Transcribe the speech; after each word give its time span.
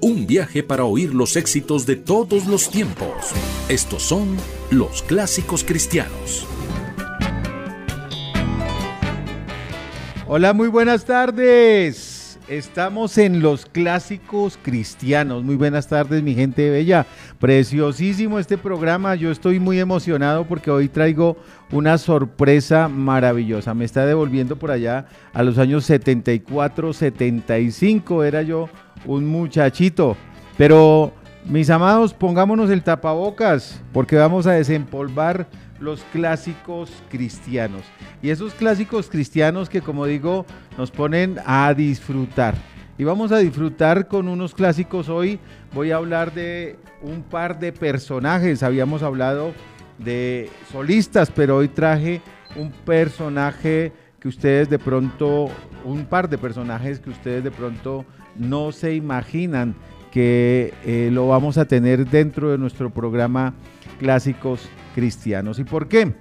Un 0.00 0.26
viaje 0.26 0.62
para 0.62 0.84
oír 0.84 1.14
los 1.14 1.36
éxitos 1.36 1.86
de 1.86 1.96
todos 1.96 2.46
los 2.46 2.68
tiempos. 2.68 3.32
Estos 3.68 4.02
son 4.02 4.36
los 4.70 5.02
clásicos 5.02 5.64
cristianos. 5.64 6.46
Hola, 10.26 10.52
muy 10.52 10.68
buenas 10.68 11.04
tardes. 11.04 12.15
Estamos 12.48 13.18
en 13.18 13.42
los 13.42 13.66
clásicos 13.66 14.56
cristianos. 14.62 15.42
Muy 15.42 15.56
buenas 15.56 15.88
tardes, 15.88 16.22
mi 16.22 16.32
gente 16.32 16.70
bella. 16.70 17.04
Preciosísimo 17.40 18.38
este 18.38 18.56
programa. 18.56 19.16
Yo 19.16 19.32
estoy 19.32 19.58
muy 19.58 19.80
emocionado 19.80 20.44
porque 20.44 20.70
hoy 20.70 20.88
traigo 20.88 21.36
una 21.72 21.98
sorpresa 21.98 22.86
maravillosa. 22.86 23.74
Me 23.74 23.84
está 23.84 24.06
devolviendo 24.06 24.54
por 24.54 24.70
allá 24.70 25.06
a 25.32 25.42
los 25.42 25.58
años 25.58 25.86
74, 25.86 26.92
75. 26.92 28.22
Era 28.22 28.42
yo 28.42 28.68
un 29.06 29.26
muchachito. 29.26 30.16
Pero, 30.56 31.12
mis 31.46 31.68
amados, 31.68 32.14
pongámonos 32.14 32.70
el 32.70 32.84
tapabocas 32.84 33.82
porque 33.92 34.14
vamos 34.14 34.46
a 34.46 34.52
desempolvar 34.52 35.48
los 35.80 36.02
clásicos 36.12 36.90
cristianos. 37.10 37.82
Y 38.22 38.30
esos 38.30 38.54
clásicos 38.54 39.08
cristianos 39.08 39.68
que, 39.68 39.80
como 39.80 40.06
digo, 40.06 40.46
nos 40.78 40.90
ponen 40.90 41.36
a 41.44 41.72
disfrutar. 41.74 42.54
Y 42.98 43.04
vamos 43.04 43.30
a 43.32 43.38
disfrutar 43.38 44.08
con 44.08 44.28
unos 44.28 44.54
clásicos 44.54 45.08
hoy. 45.08 45.38
Voy 45.74 45.90
a 45.90 45.96
hablar 45.96 46.32
de 46.32 46.78
un 47.02 47.22
par 47.22 47.58
de 47.58 47.72
personajes. 47.72 48.62
Habíamos 48.62 49.02
hablado 49.02 49.52
de 49.98 50.50
solistas, 50.72 51.30
pero 51.30 51.56
hoy 51.56 51.68
traje 51.68 52.22
un 52.56 52.70
personaje 52.70 53.92
que 54.18 54.28
ustedes 54.28 54.70
de 54.70 54.78
pronto, 54.78 55.50
un 55.84 56.06
par 56.06 56.28
de 56.28 56.38
personajes 56.38 57.00
que 57.00 57.10
ustedes 57.10 57.44
de 57.44 57.50
pronto 57.50 58.04
no 58.34 58.72
se 58.72 58.94
imaginan 58.94 59.74
que 60.10 60.72
eh, 60.84 61.10
lo 61.12 61.28
vamos 61.28 61.58
a 61.58 61.66
tener 61.66 62.08
dentro 62.08 62.50
de 62.50 62.58
nuestro 62.58 62.88
programa 62.88 63.52
Clásicos 63.98 64.68
cristianos. 64.96 65.58
¿Y 65.58 65.64
por 65.64 65.88
qué? 65.88 66.14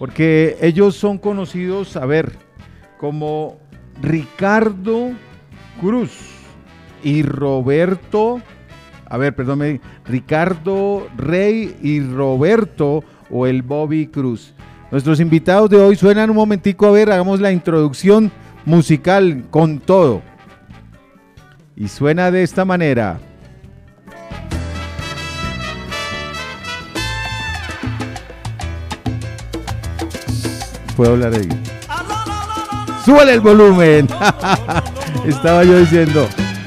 Porque 0.00 0.56
ellos 0.60 0.96
son 0.96 1.16
conocidos, 1.16 1.96
a 1.96 2.04
ver, 2.04 2.32
como 2.98 3.56
Ricardo 4.02 5.12
Cruz 5.80 6.10
y 7.04 7.22
Roberto, 7.22 8.42
a 9.08 9.16
ver, 9.16 9.36
perdón, 9.36 9.80
Ricardo 10.04 11.06
Rey 11.16 11.76
y 11.80 12.00
Roberto 12.00 13.04
o 13.30 13.46
el 13.46 13.62
Bobby 13.62 14.08
Cruz. 14.08 14.54
Nuestros 14.90 15.20
invitados 15.20 15.70
de 15.70 15.76
hoy 15.76 15.94
suenan 15.94 16.30
un 16.30 16.36
momentico, 16.36 16.86
a 16.86 16.90
ver, 16.90 17.12
hagamos 17.12 17.38
la 17.38 17.52
introducción 17.52 18.32
musical 18.64 19.44
con 19.50 19.78
todo. 19.78 20.20
Y 21.76 21.86
suena 21.86 22.32
de 22.32 22.42
esta 22.42 22.64
manera. 22.64 23.20
Puedo 30.96 31.12
hablar 31.12 31.34
ahí. 31.34 31.48
Súbale 33.04 33.34
el 33.34 33.40
volumen. 33.40 34.08
Estaba 35.26 35.62
yo 35.62 35.78
diciendo, 35.78 36.26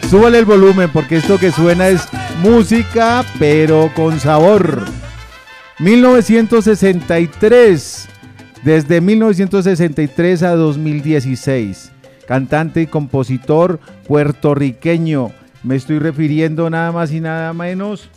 súbale 0.10 0.40
el 0.40 0.46
volumen 0.46 0.90
porque 0.94 1.18
esto 1.18 1.38
que 1.38 1.52
suena 1.52 1.90
es 1.90 2.08
música 2.42 3.26
pero 3.38 3.92
con 3.96 4.18
sabor. 4.20 4.86
1963, 5.80 8.08
desde 8.64 9.02
1963 9.02 10.44
a 10.44 10.56
2016. 10.56 11.92
Cantante 12.28 12.82
y 12.82 12.88
compositor 12.88 13.80
puertorriqueño. 14.08 15.32
Me 15.64 15.76
estoy 15.76 16.00
refiriendo 16.00 16.70
nada 16.70 16.92
más 16.92 17.12
y 17.12 17.20
nada 17.20 17.52
menos 17.54 18.10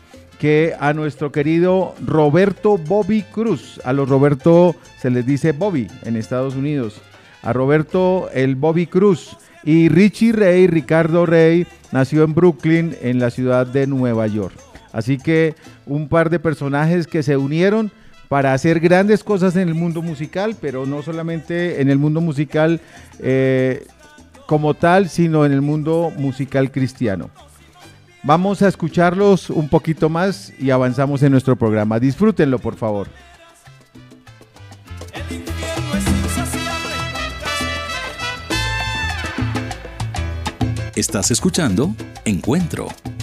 que 0.43 0.75
a 0.81 0.93
nuestro 0.93 1.31
querido 1.31 1.95
Roberto 2.05 2.77
Bobby 2.77 3.23
Cruz. 3.23 3.81
A 3.85 3.93
los 3.93 4.09
Roberto 4.09 4.75
se 4.99 5.09
les 5.09 5.25
dice 5.25 5.53
Bobby 5.53 5.87
en 6.03 6.17
Estados 6.17 6.57
Unidos. 6.57 7.01
A 7.43 7.53
Roberto 7.53 8.29
el 8.35 8.57
Bobby 8.57 8.89
Cruz. 8.89 9.37
Y 9.63 9.89
Richie 9.89 10.33
Rey, 10.33 10.67
Ricardo 10.67 11.27
Rey, 11.27 11.65
nació 11.93 12.25
en 12.25 12.35
Brooklyn, 12.35 12.97
en 13.03 13.21
la 13.21 13.31
ciudad 13.31 13.69
de 13.69 13.87
Nueva 13.87 14.27
York. 14.27 14.57
Así 14.93 15.17
que 15.17 15.55
un 15.87 16.09
par 16.09 16.29
de 16.29 16.41
personajes 16.41 17.07
que 17.07 17.23
se 17.23 17.37
unieron 17.37 17.93
para 18.29 18.53
hacer 18.53 18.81
grandes 18.81 19.23
cosas 19.23 19.55
en 19.55 19.69
el 19.69 19.75
mundo 19.75 20.03
musical, 20.03 20.57
pero 20.61 20.87
no 20.87 21.03
solamente 21.03 21.81
en 21.81 21.89
el 21.89 21.99
mundo 21.99 22.21
musical 22.21 22.81
eh, 23.21 23.87
como 24.49 24.75
tal, 24.75 25.09
sino 25.09 25.47
en 25.47 25.53
el 25.53 25.63
mundo 25.63 26.13
musical 26.17 26.73
cristiano. 26.73 27.31
Vamos 28.25 28.63
a 28.63 28.69
escucharlos 28.69 29.51
un 29.51 29.69
poquito 29.69 30.09
más 30.09 30.53
y 30.59 30.71
avanzamos 30.71 31.23
en 31.25 31.33
nuestro 31.33 31.57
programa. 31.57 31.99
Disfrútenlo, 31.99 32.59
por 32.61 32.77
favor. 32.77 33.09
Estás 40.95 41.31
escuchando 41.33 41.97
Encuentro. 42.25 42.87
Encuentro, 42.87 43.22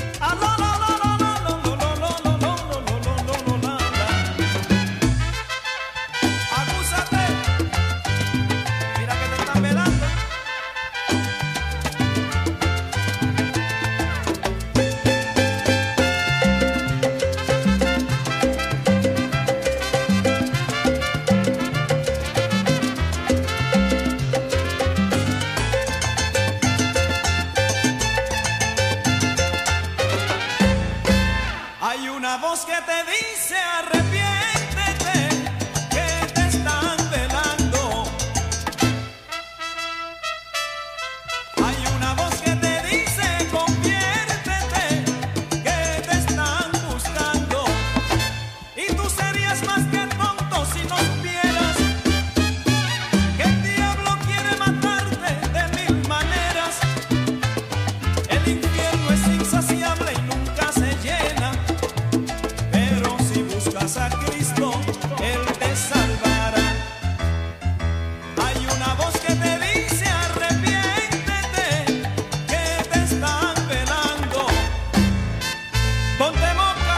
Ponte 76.20 76.54
mosca, 76.54 76.98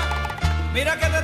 mira 0.74 0.98
que 0.98 1.06
te 1.06 1.22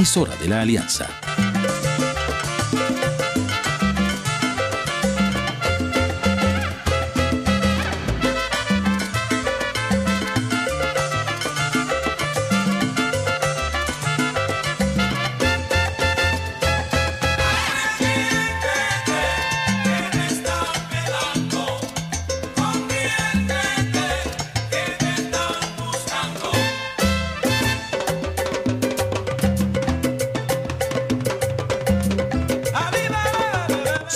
emisora 0.00 0.34
de 0.36 0.48
la 0.48 0.62
Alianza. 0.62 1.19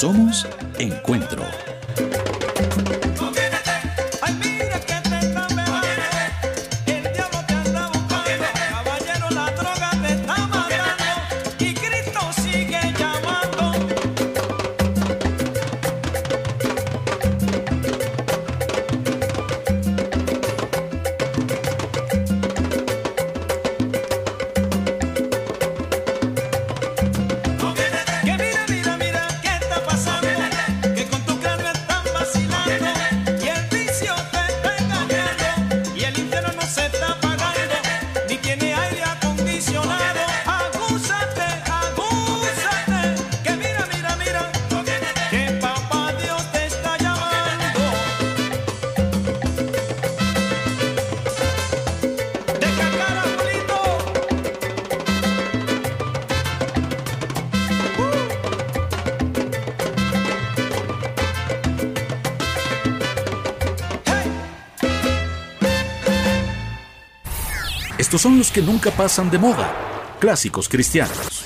Somos 0.05 0.47
Encuentro. 0.79 1.64
Son 68.19 68.37
los 68.39 68.53
que 68.53 68.63
nunca 68.63 68.93
pasan 68.93 69.29
de 69.31 69.39
moda. 69.39 69.75
Clásicos 70.21 70.69
cristianos. 70.69 71.45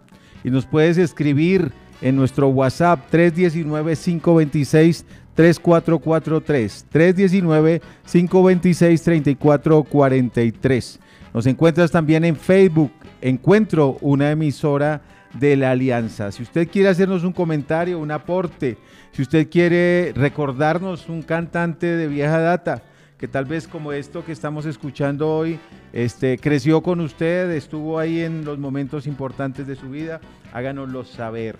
y 0.43 0.49
nos 0.49 0.65
puedes 0.65 0.97
escribir 0.97 1.71
en 2.01 2.15
nuestro 2.17 2.49
WhatsApp 2.49 2.99
319-526 3.11 5.05
3443 5.35 6.85
319 6.91 7.81
526 8.11 9.03
3443. 9.03 10.99
Nos 11.33 11.47
encuentras 11.47 11.89
también 11.89 12.23
en 12.25 12.35
Facebook, 12.35 12.91
Encuentro, 13.19 13.97
una 14.01 14.29
emisora 14.31 15.01
de 15.33 15.55
la 15.55 15.71
Alianza. 15.71 16.31
Si 16.31 16.43
usted 16.43 16.67
quiere 16.69 16.89
hacernos 16.89 17.23
un 17.23 17.33
comentario, 17.33 17.97
un 17.97 18.11
aporte, 18.11 18.77
si 19.11 19.23
usted 19.23 19.49
quiere 19.49 20.13
recordarnos 20.15 21.09
un 21.09 21.23
cantante 21.23 21.87
de 21.87 22.07
vieja 22.07 22.39
data, 22.39 22.83
que 23.17 23.27
tal 23.27 23.45
vez 23.45 23.67
como 23.67 23.93
esto 23.93 24.23
que 24.23 24.31
estamos 24.31 24.65
escuchando 24.65 25.33
hoy, 25.33 25.57
este, 25.91 26.37
creció 26.37 26.83
con 26.83 26.99
usted, 26.99 27.49
estuvo 27.51 27.97
ahí 27.97 28.19
en 28.19 28.45
los 28.45 28.59
momentos 28.59 29.07
importantes 29.07 29.65
de 29.65 29.75
su 29.75 29.89
vida, 29.89 30.21
háganoslo 30.51 31.03
saber. 31.03 31.55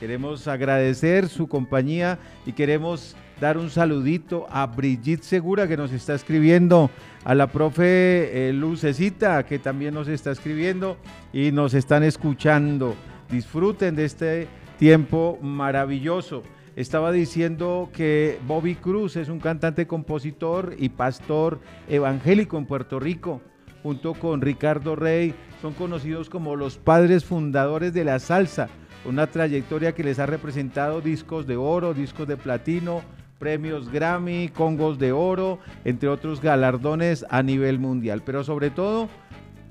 Queremos 0.00 0.48
agradecer 0.48 1.28
su 1.28 1.46
compañía 1.46 2.18
y 2.44 2.52
queremos 2.52 3.16
dar 3.44 3.58
un 3.58 3.68
saludito 3.68 4.46
a 4.48 4.64
Brigitte 4.64 5.22
Segura 5.22 5.68
que 5.68 5.76
nos 5.76 5.92
está 5.92 6.14
escribiendo, 6.14 6.90
a 7.24 7.34
la 7.34 7.46
profe 7.46 8.48
eh, 8.48 8.54
Lucecita 8.54 9.44
que 9.44 9.58
también 9.58 9.92
nos 9.92 10.08
está 10.08 10.30
escribiendo 10.30 10.96
y 11.30 11.52
nos 11.52 11.74
están 11.74 12.04
escuchando. 12.04 12.94
Disfruten 13.30 13.96
de 13.96 14.06
este 14.06 14.48
tiempo 14.78 15.38
maravilloso. 15.42 16.42
Estaba 16.74 17.12
diciendo 17.12 17.90
que 17.92 18.38
Bobby 18.46 18.76
Cruz 18.76 19.16
es 19.16 19.28
un 19.28 19.40
cantante, 19.40 19.86
compositor 19.86 20.74
y 20.78 20.88
pastor 20.88 21.60
evangélico 21.86 22.56
en 22.56 22.64
Puerto 22.64 22.98
Rico. 22.98 23.42
Junto 23.82 24.14
con 24.14 24.40
Ricardo 24.40 24.96
Rey, 24.96 25.34
son 25.60 25.74
conocidos 25.74 26.30
como 26.30 26.56
los 26.56 26.78
padres 26.78 27.26
fundadores 27.26 27.92
de 27.92 28.04
la 28.04 28.18
salsa 28.20 28.70
una 29.04 29.26
trayectoria 29.26 29.92
que 29.92 30.02
les 30.02 30.18
ha 30.18 30.24
representado 30.24 31.02
discos 31.02 31.46
de 31.46 31.56
oro, 31.56 31.92
discos 31.92 32.26
de 32.26 32.38
platino, 32.38 33.02
premios 33.38 33.90
Grammy, 33.90 34.48
Congos 34.48 34.98
de 34.98 35.12
Oro, 35.12 35.58
entre 35.84 36.08
otros 36.08 36.40
galardones 36.40 37.24
a 37.28 37.42
nivel 37.42 37.78
mundial. 37.78 38.22
Pero 38.24 38.44
sobre 38.44 38.70
todo, 38.70 39.08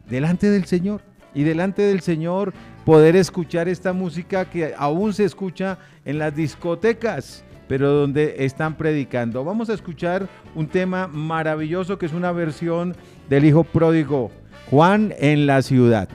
delante 0.09 0.49
del 0.49 0.65
Señor. 0.65 1.01
Y 1.35 1.43
delante 1.43 1.81
del 1.81 2.01
Señor 2.01 2.53
poder 2.85 3.15
escuchar 3.15 3.67
esta 3.67 3.91
música 3.93 4.45
que 4.45 4.73
aún 4.77 5.13
se 5.13 5.25
escucha 5.25 5.79
en 6.05 6.19
las 6.19 6.35
discotecas, 6.35 7.43
pero 7.67 7.91
donde 7.91 8.35
están 8.45 8.75
predicando. 8.75 9.43
Vamos 9.43 9.69
a 9.69 9.73
escuchar 9.73 10.27
un 10.53 10.67
tema 10.67 11.07
maravilloso 11.07 11.97
que 11.97 12.05
es 12.05 12.13
una 12.13 12.31
versión 12.31 12.95
del 13.29 13.45
Hijo 13.45 13.63
Pródigo, 13.63 14.29
Juan 14.69 15.13
en 15.17 15.47
la 15.47 15.61
ciudad. 15.63 16.07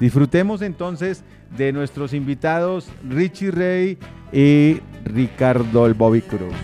Disfrutemos 0.00 0.62
entonces 0.62 1.22
de 1.56 1.72
nuestros 1.72 2.14
invitados 2.14 2.88
Richie 3.08 3.50
Rey 3.50 3.98
y 4.32 4.80
Ricardo 5.04 5.86
el 5.86 5.94
Bobby 5.94 6.22
Cruz. 6.22 6.54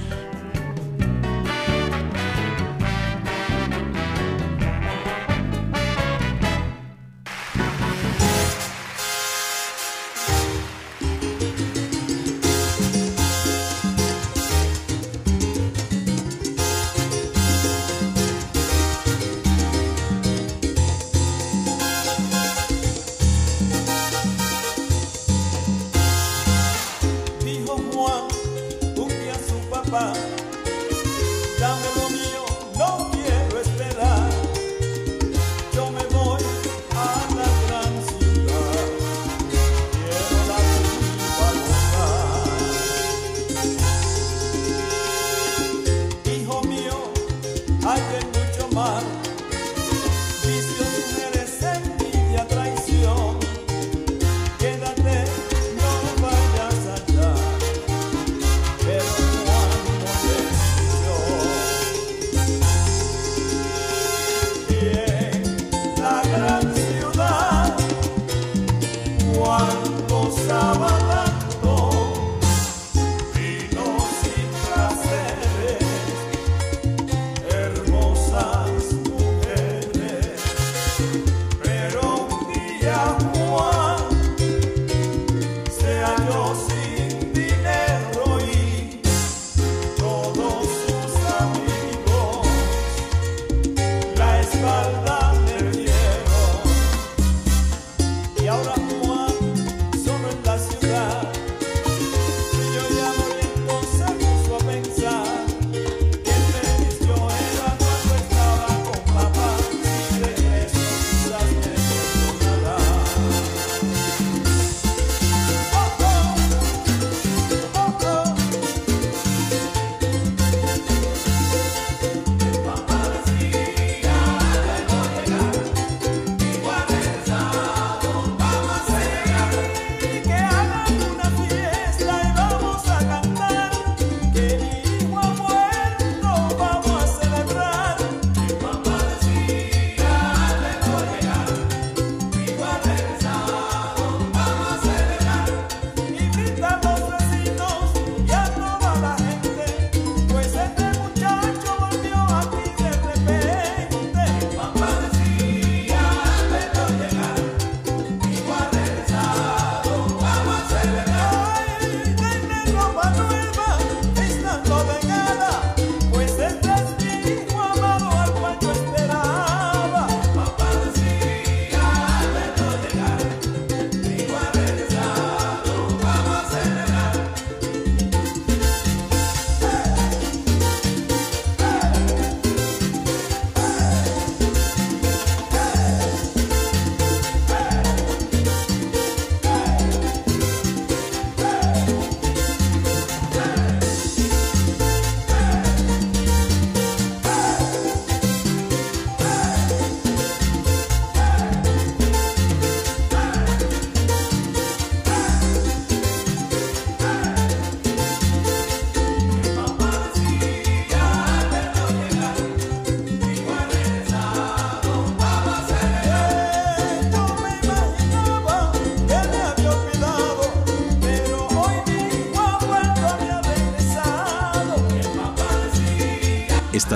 hay 47.89 48.01
mucho 48.27 48.69
más. 48.75 49.28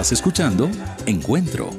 Estás 0.03 0.19
escuchando 0.19 0.69
Encuentro. 1.07 1.71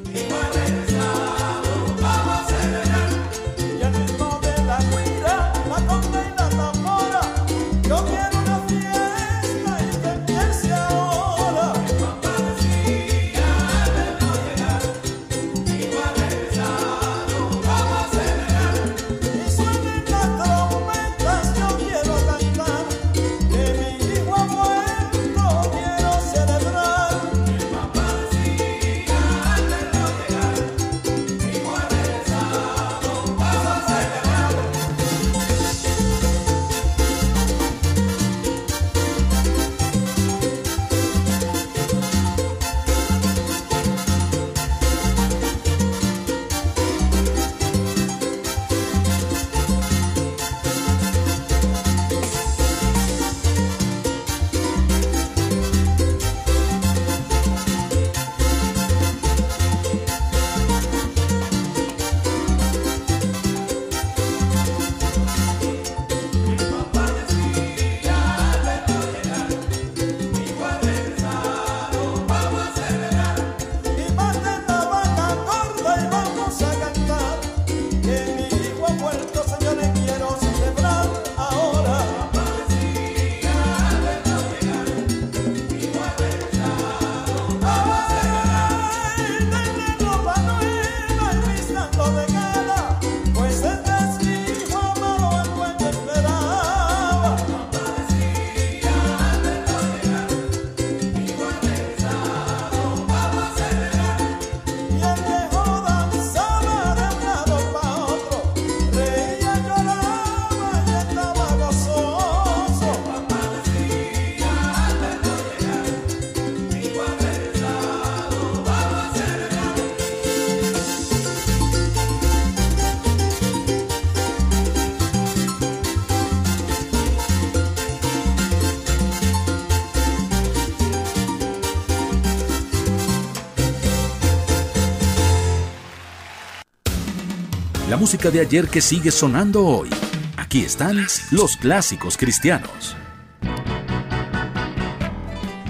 De 138.14 138.40
ayer 138.40 138.68
que 138.68 138.80
sigue 138.80 139.10
sonando 139.10 139.66
hoy. 139.66 139.90
Aquí 140.36 140.60
están 140.60 141.04
los 141.32 141.56
clásicos 141.56 142.16
cristianos. 142.16 142.96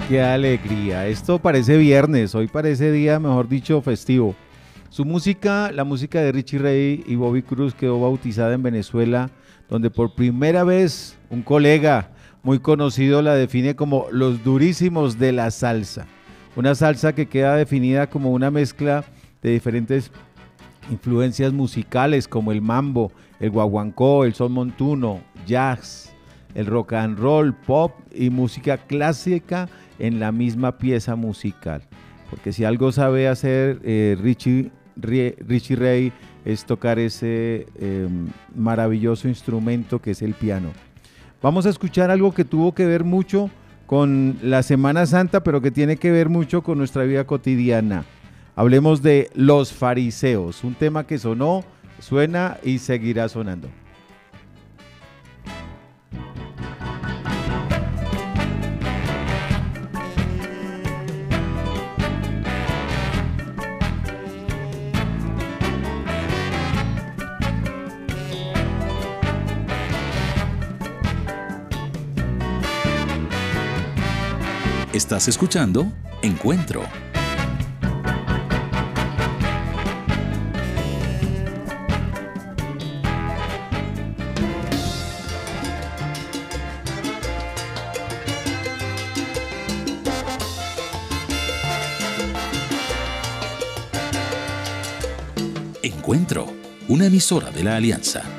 Qué 0.07 0.21
alegría. 0.21 1.07
Esto 1.07 1.39
parece 1.39 1.75
viernes, 1.75 2.35
hoy 2.35 2.47
parece 2.47 2.91
día, 2.91 3.19
mejor 3.19 3.49
dicho, 3.49 3.81
festivo. 3.81 4.35
Su 4.89 5.05
música, 5.05 5.71
la 5.71 5.83
música 5.83 6.21
de 6.21 6.31
Richie 6.31 6.59
Ray 6.59 7.03
y 7.07 7.15
Bobby 7.15 7.41
Cruz 7.41 7.73
quedó 7.73 7.99
bautizada 7.99 8.53
en 8.53 8.61
Venezuela, 8.61 9.31
donde 9.67 9.89
por 9.89 10.13
primera 10.13 10.63
vez 10.63 11.17
un 11.31 11.41
colega 11.41 12.11
muy 12.43 12.59
conocido 12.59 13.23
la 13.23 13.33
define 13.33 13.75
como 13.75 14.05
los 14.11 14.43
durísimos 14.43 15.17
de 15.17 15.31
la 15.31 15.49
salsa. 15.49 16.05
Una 16.55 16.75
salsa 16.75 17.15
que 17.15 17.25
queda 17.25 17.55
definida 17.55 18.07
como 18.07 18.31
una 18.31 18.51
mezcla 18.51 19.03
de 19.41 19.49
diferentes 19.49 20.11
influencias 20.89 21.53
musicales 21.53 22.27
como 22.27 22.51
el 22.51 22.61
mambo, 22.61 23.11
el 23.39 23.51
guaguancó, 23.51 24.25
el 24.25 24.33
son 24.33 24.51
montuno, 24.51 25.21
jazz, 25.45 26.13
el 26.53 26.65
rock 26.65 26.93
and 26.93 27.19
roll, 27.19 27.53
pop 27.53 27.91
y 28.13 28.29
música 28.29 28.77
clásica 28.77 29.69
en 29.99 30.19
la 30.19 30.31
misma 30.31 30.77
pieza 30.77 31.15
musical. 31.15 31.81
Porque 32.29 32.53
si 32.53 32.63
algo 32.63 32.91
sabe 32.91 33.27
hacer 33.27 33.79
eh, 33.83 34.17
Richie, 34.21 34.71
Richie 34.95 35.75
Ray 35.75 36.13
es 36.45 36.65
tocar 36.65 36.99
ese 36.99 37.65
em, 37.79 38.27
maravilloso 38.55 39.27
instrumento 39.27 39.99
que 39.99 40.11
es 40.11 40.21
el 40.21 40.33
piano. 40.33 40.71
Vamos 41.41 41.65
a 41.65 41.69
escuchar 41.69 42.09
algo 42.09 42.33
que 42.33 42.45
tuvo 42.45 42.73
que 42.73 42.85
ver 42.85 43.03
mucho 43.03 43.49
con 43.85 44.37
la 44.41 44.63
Semana 44.63 45.05
Santa, 45.05 45.43
pero 45.43 45.61
que 45.61 45.71
tiene 45.71 45.97
que 45.97 46.11
ver 46.11 46.29
mucho 46.29 46.63
con 46.63 46.77
nuestra 46.77 47.03
vida 47.03 47.25
cotidiana. 47.25 48.05
Hablemos 48.57 49.01
de 49.01 49.29
los 49.33 49.73
fariseos, 49.73 50.63
un 50.63 50.75
tema 50.75 51.05
que 51.05 51.17
sonó, 51.17 51.65
suena 51.99 52.57
y 52.63 52.79
seguirá 52.79 53.27
sonando. 53.27 53.67
Estás 74.93 75.27
escuchando 75.27 75.91
Encuentro 76.21 76.83
emisora 97.15 97.49
de 97.49 97.63
la 97.63 97.77
Alianza. 97.77 98.34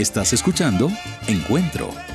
Estás 0.00 0.32
escuchando 0.32 0.90
Encuentro. 1.26 2.09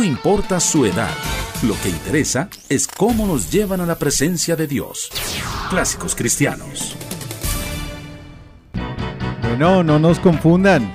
No 0.00 0.06
importa 0.06 0.60
su 0.60 0.86
edad, 0.86 1.10
lo 1.62 1.74
que 1.82 1.90
interesa 1.90 2.48
es 2.70 2.88
cómo 2.88 3.26
nos 3.26 3.52
llevan 3.52 3.82
a 3.82 3.86
la 3.86 3.96
presencia 3.96 4.56
de 4.56 4.66
Dios. 4.66 5.10
Clásicos 5.68 6.14
cristianos. 6.14 6.96
Bueno, 9.42 9.84
no 9.84 9.98
nos 9.98 10.18
confundan. 10.18 10.90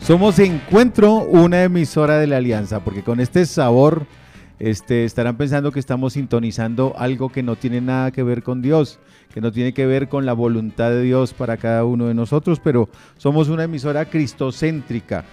Somos 0.00 0.40
Encuentro, 0.40 1.18
una 1.18 1.62
emisora 1.62 2.18
de 2.18 2.26
la 2.26 2.38
Alianza, 2.38 2.82
porque 2.82 3.04
con 3.04 3.20
este 3.20 3.46
sabor 3.46 4.08
este, 4.58 5.04
estarán 5.04 5.36
pensando 5.36 5.70
que 5.70 5.78
estamos 5.78 6.14
sintonizando 6.14 6.94
algo 6.98 7.28
que 7.28 7.44
no 7.44 7.54
tiene 7.54 7.80
nada 7.80 8.10
que 8.10 8.24
ver 8.24 8.42
con 8.42 8.60
Dios, 8.60 8.98
que 9.32 9.40
no 9.40 9.52
tiene 9.52 9.72
que 9.72 9.86
ver 9.86 10.08
con 10.08 10.26
la 10.26 10.32
voluntad 10.32 10.90
de 10.90 11.02
Dios 11.02 11.32
para 11.32 11.58
cada 11.58 11.84
uno 11.84 12.08
de 12.08 12.14
nosotros, 12.14 12.58
pero 12.58 12.88
somos 13.18 13.48
una 13.50 13.62
emisora 13.62 14.06
cristocéntrica 14.06 15.24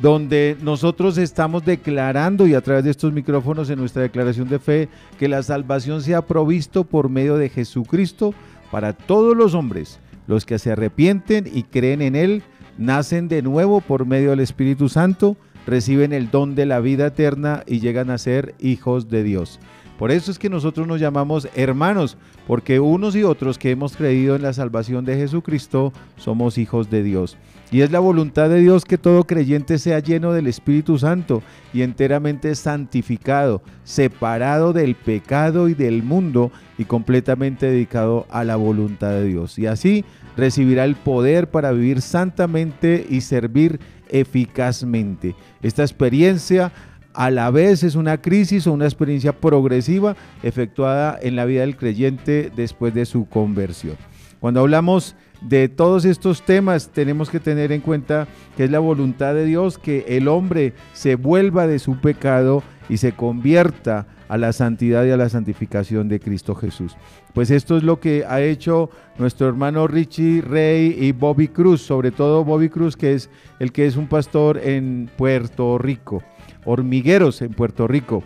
donde 0.00 0.56
nosotros 0.62 1.18
estamos 1.18 1.64
declarando 1.64 2.46
y 2.46 2.54
a 2.54 2.60
través 2.60 2.84
de 2.84 2.90
estos 2.90 3.12
micrófonos 3.12 3.70
en 3.70 3.78
nuestra 3.78 4.02
declaración 4.02 4.48
de 4.48 4.58
fe 4.58 4.88
que 5.18 5.28
la 5.28 5.42
salvación 5.42 6.02
sea 6.02 6.22
provisto 6.22 6.84
por 6.84 7.08
medio 7.08 7.36
de 7.36 7.48
Jesucristo 7.48 8.34
para 8.70 8.92
todos 8.94 9.36
los 9.36 9.54
hombres. 9.54 10.00
Los 10.26 10.46
que 10.46 10.58
se 10.58 10.72
arrepienten 10.72 11.48
y 11.52 11.64
creen 11.64 12.00
en 12.00 12.16
Él, 12.16 12.42
nacen 12.78 13.28
de 13.28 13.42
nuevo 13.42 13.80
por 13.80 14.06
medio 14.06 14.30
del 14.30 14.40
Espíritu 14.40 14.88
Santo, 14.88 15.36
reciben 15.66 16.12
el 16.12 16.30
don 16.30 16.54
de 16.54 16.66
la 16.66 16.80
vida 16.80 17.06
eterna 17.06 17.62
y 17.66 17.80
llegan 17.80 18.10
a 18.10 18.18
ser 18.18 18.54
hijos 18.58 19.08
de 19.08 19.22
Dios. 19.22 19.60
Por 19.98 20.10
eso 20.10 20.30
es 20.30 20.38
que 20.38 20.48
nosotros 20.48 20.86
nos 20.86 21.00
llamamos 21.00 21.48
hermanos, 21.54 22.16
porque 22.46 22.80
unos 22.80 23.14
y 23.14 23.22
otros 23.22 23.58
que 23.58 23.70
hemos 23.70 23.96
creído 23.96 24.34
en 24.34 24.42
la 24.42 24.52
salvación 24.52 25.04
de 25.04 25.16
Jesucristo 25.16 25.92
somos 26.16 26.58
hijos 26.58 26.90
de 26.90 27.02
Dios. 27.02 27.36
Y 27.70 27.80
es 27.80 27.90
la 27.90 28.00
voluntad 28.00 28.50
de 28.50 28.60
Dios 28.60 28.84
que 28.84 28.98
todo 28.98 29.24
creyente 29.24 29.78
sea 29.78 29.98
lleno 30.00 30.32
del 30.32 30.46
Espíritu 30.46 30.98
Santo 30.98 31.42
y 31.72 31.80
enteramente 31.80 32.54
santificado, 32.54 33.62
separado 33.82 34.74
del 34.74 34.94
pecado 34.94 35.68
y 35.68 35.74
del 35.74 36.02
mundo 36.02 36.52
y 36.76 36.84
completamente 36.84 37.66
dedicado 37.66 38.26
a 38.30 38.44
la 38.44 38.56
voluntad 38.56 39.12
de 39.12 39.24
Dios. 39.24 39.58
Y 39.58 39.66
así 39.66 40.04
recibirá 40.36 40.84
el 40.84 40.96
poder 40.96 41.48
para 41.48 41.72
vivir 41.72 42.02
santamente 42.02 43.06
y 43.08 43.22
servir 43.22 43.80
eficazmente. 44.10 45.34
Esta 45.62 45.82
experiencia 45.82 46.72
a 47.14 47.30
la 47.30 47.50
vez 47.50 47.82
es 47.82 47.94
una 47.94 48.20
crisis 48.20 48.66
o 48.66 48.72
una 48.72 48.86
experiencia 48.86 49.32
progresiva 49.32 50.16
efectuada 50.42 51.18
en 51.20 51.36
la 51.36 51.44
vida 51.44 51.62
del 51.62 51.76
creyente 51.76 52.50
después 52.54 52.94
de 52.94 53.06
su 53.06 53.26
conversión. 53.28 53.96
Cuando 54.40 54.60
hablamos 54.60 55.14
de 55.40 55.68
todos 55.68 56.04
estos 56.04 56.42
temas 56.42 56.90
tenemos 56.90 57.30
que 57.30 57.40
tener 57.40 57.72
en 57.72 57.80
cuenta 57.80 58.28
que 58.56 58.64
es 58.64 58.70
la 58.70 58.78
voluntad 58.78 59.34
de 59.34 59.44
Dios 59.44 59.78
que 59.78 60.04
el 60.08 60.28
hombre 60.28 60.72
se 60.92 61.16
vuelva 61.16 61.66
de 61.66 61.78
su 61.78 62.00
pecado 62.00 62.62
y 62.88 62.96
se 62.98 63.12
convierta 63.12 64.06
a 64.28 64.38
la 64.38 64.52
santidad 64.52 65.04
y 65.04 65.10
a 65.10 65.16
la 65.16 65.28
santificación 65.28 66.08
de 66.08 66.18
Cristo 66.18 66.54
Jesús. 66.54 66.96
Pues 67.34 67.50
esto 67.50 67.76
es 67.76 67.82
lo 67.82 68.00
que 68.00 68.24
ha 68.26 68.40
hecho 68.40 68.88
nuestro 69.18 69.46
hermano 69.46 69.86
Richie 69.86 70.40
Rey 70.40 70.96
y 70.98 71.12
Bobby 71.12 71.48
Cruz, 71.48 71.82
sobre 71.82 72.10
todo 72.10 72.44
Bobby 72.44 72.68
Cruz, 72.68 72.96
que 72.96 73.12
es 73.12 73.28
el 73.58 73.72
que 73.72 73.86
es 73.86 73.96
un 73.96 74.06
pastor 74.06 74.58
en 74.58 75.10
Puerto 75.16 75.76
Rico, 75.76 76.22
Hormigueros 76.64 77.42
en 77.42 77.52
Puerto 77.52 77.86
Rico. 77.86 78.22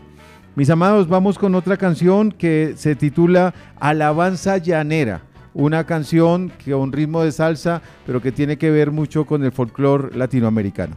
Mis 0.54 0.70
amados, 0.70 1.08
vamos 1.08 1.38
con 1.38 1.54
otra 1.54 1.76
canción 1.76 2.32
que 2.32 2.74
se 2.76 2.96
titula 2.96 3.54
Alabanza 3.78 4.56
Llanera. 4.56 5.22
Una 5.52 5.84
canción 5.84 6.50
que 6.64 6.74
un 6.74 6.92
ritmo 6.92 7.22
de 7.22 7.32
salsa, 7.32 7.82
pero 8.06 8.22
que 8.22 8.32
tiene 8.32 8.56
que 8.56 8.70
ver 8.70 8.90
mucho 8.90 9.26
con 9.26 9.44
el 9.44 9.52
folclore 9.52 10.16
latinoamericano. 10.16 10.96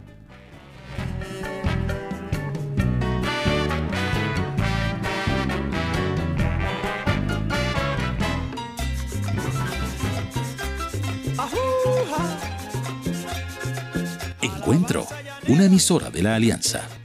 Encuentro, 14.40 15.06
una 15.48 15.64
emisora 15.64 16.10
de 16.10 16.22
la 16.22 16.36
Alianza. 16.36 16.99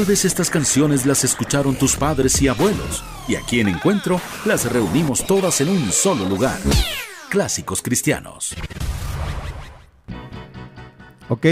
Tal 0.00 0.06
vez 0.06 0.24
estas 0.24 0.48
canciones 0.48 1.04
las 1.04 1.24
escucharon 1.24 1.74
tus 1.74 1.94
padres 1.94 2.40
y 2.40 2.48
abuelos, 2.48 3.04
y 3.28 3.34
aquí 3.34 3.60
en 3.60 3.68
Encuentro 3.68 4.18
las 4.46 4.72
reunimos 4.72 5.26
todas 5.26 5.60
en 5.60 5.68
un 5.68 5.92
solo 5.92 6.24
lugar. 6.26 6.58
Clásicos 7.28 7.82
cristianos. 7.82 8.54
Ok, 11.28 11.44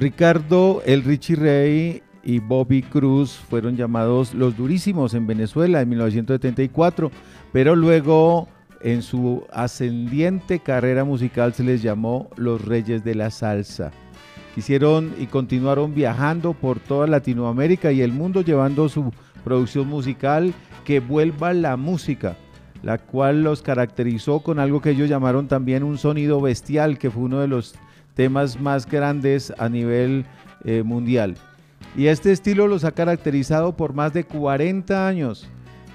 Ricardo, 0.00 0.82
el 0.84 1.04
Richie 1.04 1.36
Rey 1.36 2.02
y 2.24 2.40
Bobby 2.40 2.82
Cruz 2.82 3.38
fueron 3.48 3.76
llamados 3.76 4.34
los 4.34 4.56
durísimos 4.56 5.14
en 5.14 5.28
Venezuela 5.28 5.80
en 5.80 5.90
1974, 5.90 7.12
pero 7.52 7.76
luego 7.76 8.48
en 8.80 9.00
su 9.00 9.46
ascendiente 9.52 10.58
carrera 10.58 11.04
musical 11.04 11.54
se 11.54 11.62
les 11.62 11.82
llamó 11.82 12.30
los 12.34 12.64
Reyes 12.64 13.04
de 13.04 13.14
la 13.14 13.30
Salsa. 13.30 13.92
Quisieron 14.54 15.14
y 15.18 15.26
continuaron 15.26 15.94
viajando 15.94 16.52
por 16.52 16.78
toda 16.78 17.06
Latinoamérica 17.06 17.90
y 17.90 18.02
el 18.02 18.12
mundo 18.12 18.40
llevando 18.40 18.88
su 18.88 19.12
producción 19.42 19.88
musical 19.88 20.54
que 20.84 21.00
vuelva 21.00 21.52
la 21.52 21.76
música, 21.76 22.36
la 22.82 22.98
cual 22.98 23.42
los 23.42 23.62
caracterizó 23.62 24.40
con 24.40 24.58
algo 24.58 24.80
que 24.80 24.90
ellos 24.90 25.08
llamaron 25.08 25.48
también 25.48 25.82
un 25.82 25.98
sonido 25.98 26.40
bestial, 26.40 26.98
que 26.98 27.10
fue 27.10 27.24
uno 27.24 27.40
de 27.40 27.48
los 27.48 27.74
temas 28.14 28.60
más 28.60 28.86
grandes 28.86 29.52
a 29.58 29.68
nivel 29.68 30.24
eh, 30.64 30.82
mundial. 30.84 31.36
Y 31.96 32.06
este 32.06 32.32
estilo 32.32 32.66
los 32.66 32.84
ha 32.84 32.92
caracterizado 32.92 33.76
por 33.76 33.92
más 33.92 34.12
de 34.12 34.24
40 34.24 35.06
años. 35.06 35.48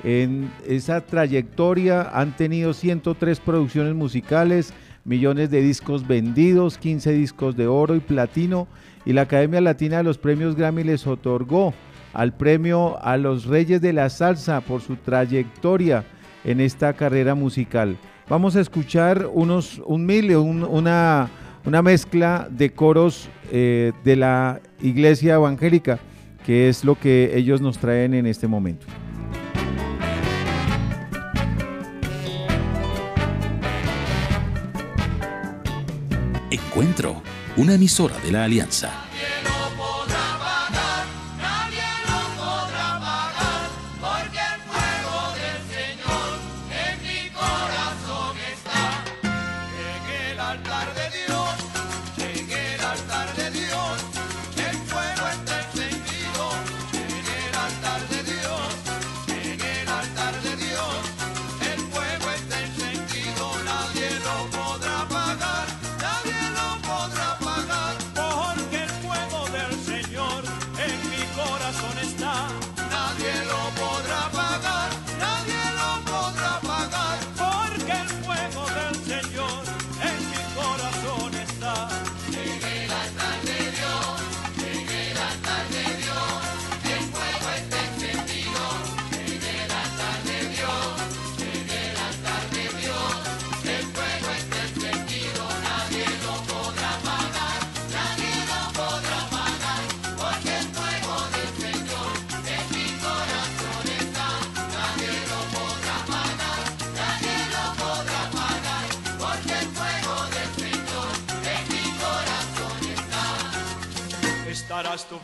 En 0.04 0.50
esa 0.66 1.02
trayectoria 1.02 2.10
han 2.14 2.36
tenido 2.36 2.74
103 2.74 3.40
producciones 3.42 3.96
musicales, 3.96 4.74
millones 5.06 5.50
de 5.50 5.62
discos 5.62 6.08
vendidos, 6.08 6.78
15 6.78 7.12
discos 7.14 7.56
de 7.56 7.68
oro 7.68 7.96
y 7.96 8.00
platino 8.00 8.68
y 9.06 9.14
la 9.14 9.22
Academia 9.22 9.62
Latina 9.62 9.98
de 9.98 10.04
los 10.04 10.18
Premios 10.18 10.56
Grammy 10.56 10.84
les 10.84 11.08
otorgó 11.08 11.74
al 12.14 12.34
premio 12.34 13.02
a 13.04 13.18
los 13.18 13.46
Reyes 13.46 13.82
de 13.82 13.94
la 13.94 14.10
Salsa 14.10 14.62
por 14.62 14.82
su 14.82 14.96
trayectoria 14.98 16.04
en 16.44 16.60
esta 16.60 16.94
carrera 16.94 17.36
musical. 17.36 17.98
Vamos 18.28 18.56
a 18.56 18.62
escuchar 18.62 19.28
unos, 19.32 19.82
un 19.86 20.06
mil, 20.06 20.36
una, 20.36 21.30
una, 21.66 21.82
mezcla 21.82 22.48
de 22.50 22.72
coros 22.72 23.30
eh, 23.52 23.92
de 24.04 24.16
la 24.16 24.62
iglesia 24.82 25.36
evangélica, 25.36 26.00
que 26.46 26.70
es 26.70 26.84
lo 26.84 26.96
que 26.96 27.32
ellos 27.36 27.62
nos 27.62 27.80
traen 27.80 28.14
en 28.14 28.28
este 28.28 28.48
momento. 28.48 28.86
Encuentro, 36.80 37.22
una 37.58 37.74
emisora 37.74 38.18
de 38.20 38.32
la 38.32 38.46
Alianza. 38.46 39.09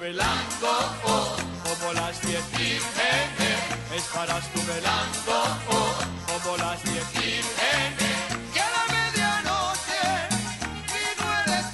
velando, 0.05 0.69
oh, 1.05 1.35
como 1.65 1.93
las 1.93 2.21
diez 2.21 2.45
vírgenes. 2.51 3.59
Estarás 3.95 4.45
tú 4.53 4.59
velando, 4.67 5.35
oh, 5.77 5.93
como 6.27 6.57
las 6.57 6.83
diez 6.83 7.07
vírgenes. 7.13 8.17
Que 8.53 8.61
a 8.67 8.69
la 8.75 8.83
medianoche, 8.97 10.03
si 10.91 11.03
no 11.19 11.27
eres 11.41 11.67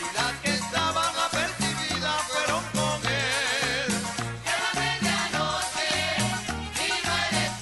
y 0.00 0.04
las 0.18 0.34
que 0.42 0.52
estaban 0.62 1.14
apercibidas 1.28 2.20
fueron 2.30 2.62
con 2.76 2.98
él. 3.22 3.90
Que 4.44 4.52
a 4.56 4.60
la 4.64 4.72
medianoche, 4.82 5.90
si 6.78 6.88
no 7.06 7.12
eres 7.28 7.52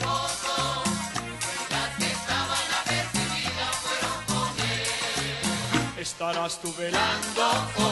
y 1.61 1.65
las 1.75 1.91
que 1.99 2.09
estaban 2.19 2.67
apercibidas 2.81 3.75
fueron 3.85 4.19
con 4.33 4.51
él. 4.73 6.01
Estarás 6.01 6.53
tú 6.63 6.75
velando, 6.79 7.45
oh 7.77 7.92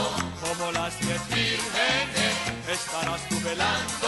pies, 1.11 1.29
virgen, 1.29 2.09
eh, 2.17 2.73
estarás 2.73 3.29
tu 3.29 3.41
velando. 3.41 4.00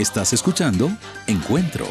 Estás 0.00 0.32
escuchando 0.32 0.90
Encuentro. 1.26 1.86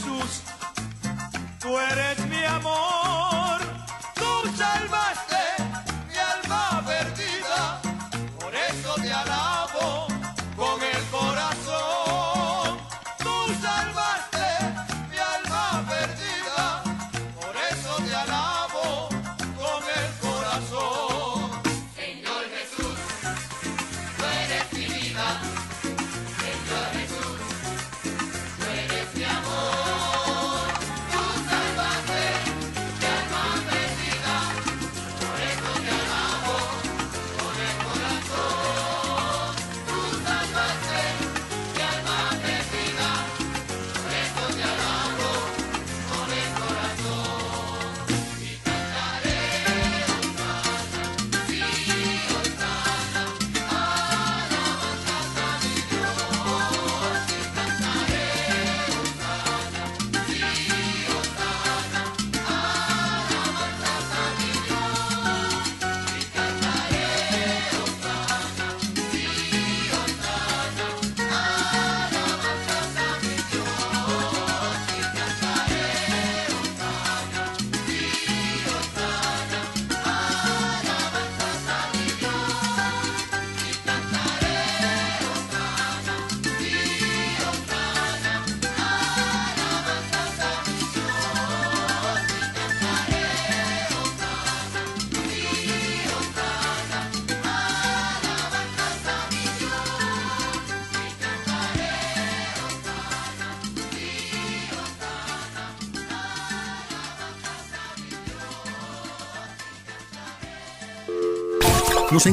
Jesús, 0.00 0.42
tú 1.60 1.78
eres 1.78 2.26
mi 2.28 2.42
amor, 2.44 3.60
tú 4.14 4.56
salvaste. 4.56 5.29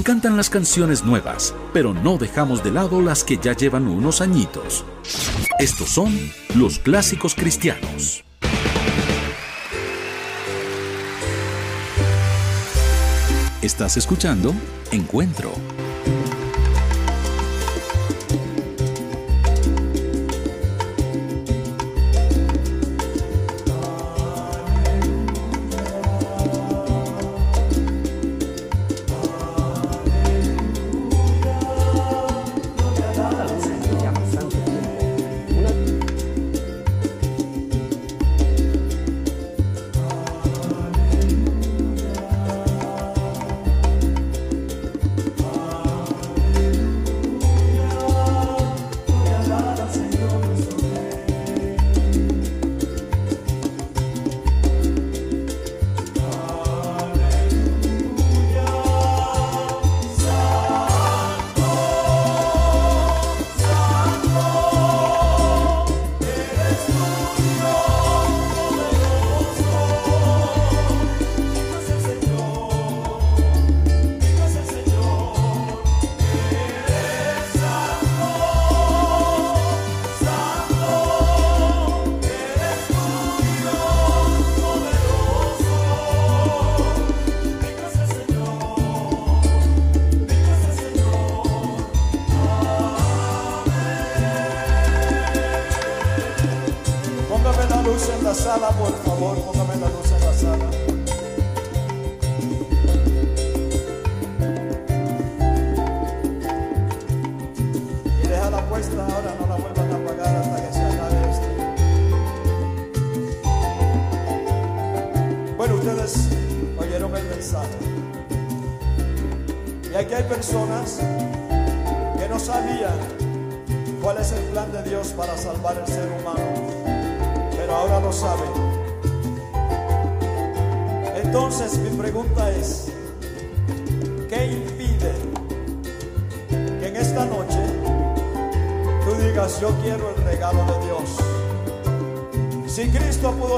Encantan 0.08 0.38
las 0.38 0.50
canciones 0.50 1.04
nuevas, 1.04 1.54
pero 1.74 1.94
no 1.94 2.18
dejamos 2.18 2.64
de 2.64 2.72
lado 2.72 3.02
las 3.02 3.26
que 3.26 3.36
ya 3.36 3.52
llevan 3.52 3.90
unos 3.90 4.22
añitos. 4.22 4.86
Estos 5.60 5.90
son 5.90 6.18
los 6.56 6.80
clásicos 6.80 7.36
cristianos. 7.36 8.24
Estás 13.62 13.98
escuchando 13.98 14.54
Encuentro. 14.94 15.52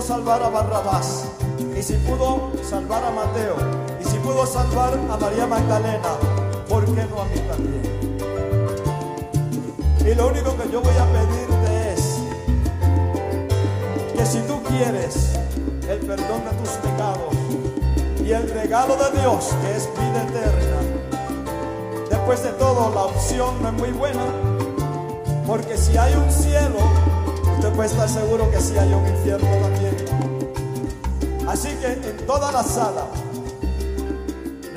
Salvar 0.10 0.42
a 0.42 0.50
Barrabás, 0.50 1.26
y 1.78 1.84
si 1.84 1.94
pudo 1.94 2.52
salvar 2.68 3.04
a 3.04 3.12
Mateo, 3.12 3.56
y 4.02 4.04
si 4.04 4.18
pudo 4.18 4.44
salvar 4.48 4.94
a 4.94 5.18
María 5.18 5.46
Magdalena, 5.46 6.16
¿por 6.68 6.84
qué 6.86 7.06
no 7.06 7.22
a 7.22 7.26
mí 7.26 7.40
también? 7.48 8.18
Y 10.00 10.16
lo 10.16 10.30
único 10.30 10.58
que 10.58 10.72
yo 10.72 10.82
voy 10.82 10.96
a 10.96 11.06
pedirte 11.14 11.94
es 11.94 12.18
que 14.16 14.26
si 14.26 14.40
tú 14.48 14.64
quieres 14.64 15.38
el 15.88 16.00
perdón 16.00 16.42
de 16.46 16.52
tus 16.64 16.72
pecados 16.78 17.39
y 18.30 18.32
el 18.32 18.48
regalo 18.52 18.96
de 18.96 19.20
Dios, 19.20 19.50
que 19.60 19.76
es 19.76 19.90
vida 19.92 20.22
eterna, 20.22 20.82
después 22.12 22.44
de 22.44 22.52
todo 22.52 22.94
la 22.94 23.06
opción 23.06 23.60
no 23.60 23.70
es 23.70 23.74
muy 23.74 23.90
buena, 23.90 24.24
porque 25.48 25.76
si 25.76 25.98
hay 25.98 26.14
un 26.14 26.32
cielo, 26.32 26.78
usted 27.56 27.72
puede 27.72 27.90
estar 27.90 28.08
seguro 28.08 28.52
que 28.52 28.62
sí 28.62 28.78
hay 28.78 28.94
un 28.94 29.08
infierno 29.08 29.50
también. 29.64 29.96
Así 31.48 31.70
que 31.78 31.94
en 31.94 32.26
toda 32.28 32.52
la 32.52 32.62
sala, 32.62 33.08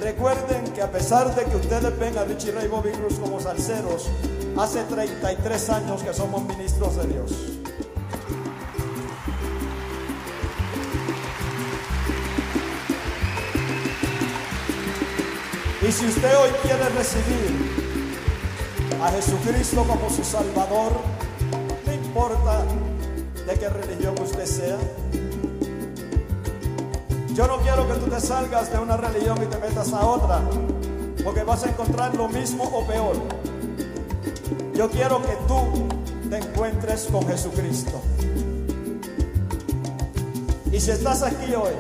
recuerden 0.01 0.65
que 0.73 0.81
a 0.81 0.91
pesar 0.91 1.35
de 1.35 1.45
que 1.45 1.57
ustedes 1.57 1.99
ven 1.99 2.17
a 2.17 2.25
Richie 2.25 2.53
Ray 2.53 2.69
Bobby 2.69 2.93
Cruz 2.93 3.19
como 3.19 3.39
salseros, 3.39 4.09
hace 4.57 4.83
33 4.85 5.71
años 5.71 6.03
que 6.03 6.15
somos 6.15 6.43
ministros 6.45 6.97
de 6.97 7.07
Dios. 7.07 7.52
Y 15.93 15.95
si 15.95 16.07
usted 16.07 16.35
hoy 16.39 16.49
quiere 16.63 16.89
recibir 16.89 17.85
a 19.05 19.11
Jesucristo 19.11 19.85
como 19.87 20.09
su 20.09 20.25
Salvador, 20.25 20.93
no 21.85 21.93
importa 21.93 22.65
de 23.47 23.55
qué 23.59 23.69
religión 23.69 24.15
usted 24.23 24.47
sea, 24.47 24.79
yo 27.35 27.47
no 27.47 27.59
quiero 27.59 27.87
que 27.87 27.95
tú 28.01 28.07
te 28.07 28.19
salgas 28.21 28.73
de 28.73 28.79
una 28.79 28.97
religión 28.97 29.37
y 29.43 29.45
te 29.45 29.59
metas 29.59 29.93
a 29.93 30.07
otra, 30.07 30.41
porque 31.23 31.43
vas 31.43 31.63
a 31.65 31.69
encontrar 31.69 32.15
lo 32.15 32.27
mismo 32.27 32.65
o 32.65 32.87
peor. 32.87 33.17
Yo 34.73 34.89
quiero 34.89 35.21
que 35.21 35.37
tú 35.47 35.89
te 36.31 36.39
encuentres 36.39 37.07
con 37.13 37.29
Jesucristo. 37.29 38.01
Y 40.73 40.81
si 40.81 40.91
estás 40.91 41.23
aquí 41.23 41.55
hoy 41.55 41.75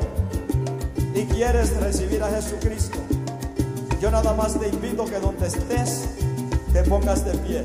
y 1.15 1.25
quieres 1.25 1.75
recibir 1.81 2.23
a 2.23 2.29
Jesucristo, 2.29 3.02
yo 4.03 4.11
nada 4.11 4.35
más 4.35 4.59
te 4.59 4.69
invito 4.69 5.05
que 5.05 5.21
donde 5.21 5.47
estés 5.47 6.09
te 6.73 6.83
pongas 6.83 7.25
de 7.25 7.39
pie. 7.39 7.65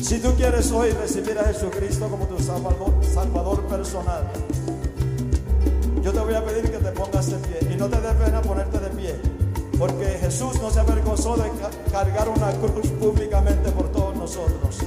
Si 0.00 0.18
tú 0.20 0.32
quieres 0.36 0.72
hoy 0.72 0.90
recibir 0.92 1.38
a 1.38 1.44
Jesucristo 1.44 2.08
como 2.08 2.24
tu 2.24 2.42
salvador, 2.42 3.60
personal, 3.66 4.24
yo 6.02 6.12
te 6.14 6.18
voy 6.18 6.32
a 6.32 6.42
pedir 6.42 6.70
que 6.70 6.78
te 6.78 6.92
pongas 6.92 7.30
de 7.30 7.36
pie 7.46 7.74
y 7.74 7.76
no 7.76 7.88
te 7.88 8.00
dé 8.00 8.10
pena 8.14 8.40
ponerte 8.40 8.78
de 8.78 8.88
pie, 8.88 9.16
porque 9.78 10.06
Jesús 10.22 10.62
no 10.62 10.70
se 10.70 10.80
avergonzó 10.80 11.36
de 11.36 11.50
cargar 11.92 12.30
una 12.30 12.52
cruz 12.52 12.86
públicamente 12.98 13.70
por 13.70 13.92
todos 13.92 14.16
nosotros. 14.16 14.78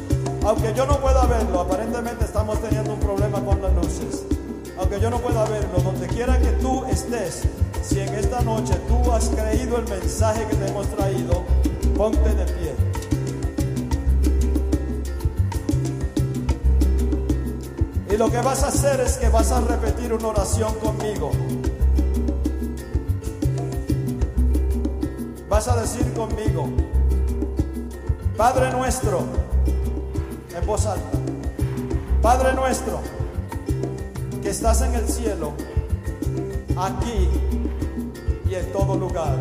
Aunque 0.43 0.73
yo 0.73 0.87
no 0.87 0.99
pueda 0.99 1.23
verlo, 1.27 1.59
aparentemente 1.59 2.25
estamos 2.25 2.59
teniendo 2.61 2.95
un 2.95 2.99
problema 2.99 3.45
con 3.45 3.61
luces. 3.61 3.72
Yo 5.01 5.09
no 5.09 5.19
pueda 5.19 5.43
verlo, 5.45 5.79
donde 5.83 6.07
quiera 6.07 6.39
que 6.39 6.51
tú 6.61 6.85
estés, 6.85 7.43
si 7.81 7.99
en 7.99 8.13
esta 8.13 8.41
noche 8.41 8.73
tú 8.87 9.11
has 9.11 9.27
creído 9.27 9.77
el 9.77 9.87
mensaje 9.89 10.45
que 10.47 10.55
te 10.55 10.67
hemos 10.67 10.87
traído, 10.87 11.43
ponte 11.97 12.29
de 12.29 12.45
pie. 12.45 12.75
Y 18.13 18.17
lo 18.17 18.31
que 18.31 18.37
vas 18.37 18.63
a 18.63 18.67
hacer 18.67 19.01
es 19.01 19.17
que 19.17 19.27
vas 19.27 19.51
a 19.51 19.59
repetir 19.61 20.13
una 20.13 20.27
oración 20.27 20.73
conmigo. 20.75 21.31
Vas 25.49 25.67
a 25.67 25.81
decir 25.81 26.13
conmigo, 26.13 26.69
Padre 28.37 28.71
nuestro, 28.71 29.23
en 30.55 30.65
voz 30.65 30.85
alta, 30.85 31.17
Padre 32.21 32.53
nuestro, 32.53 32.99
estás 34.53 34.81
en 34.83 34.93
el 34.93 35.09
cielo, 35.09 35.53
aquí 36.77 37.27
y 38.49 38.53
en 38.53 38.71
todo 38.71 38.95
lugar. 38.95 39.37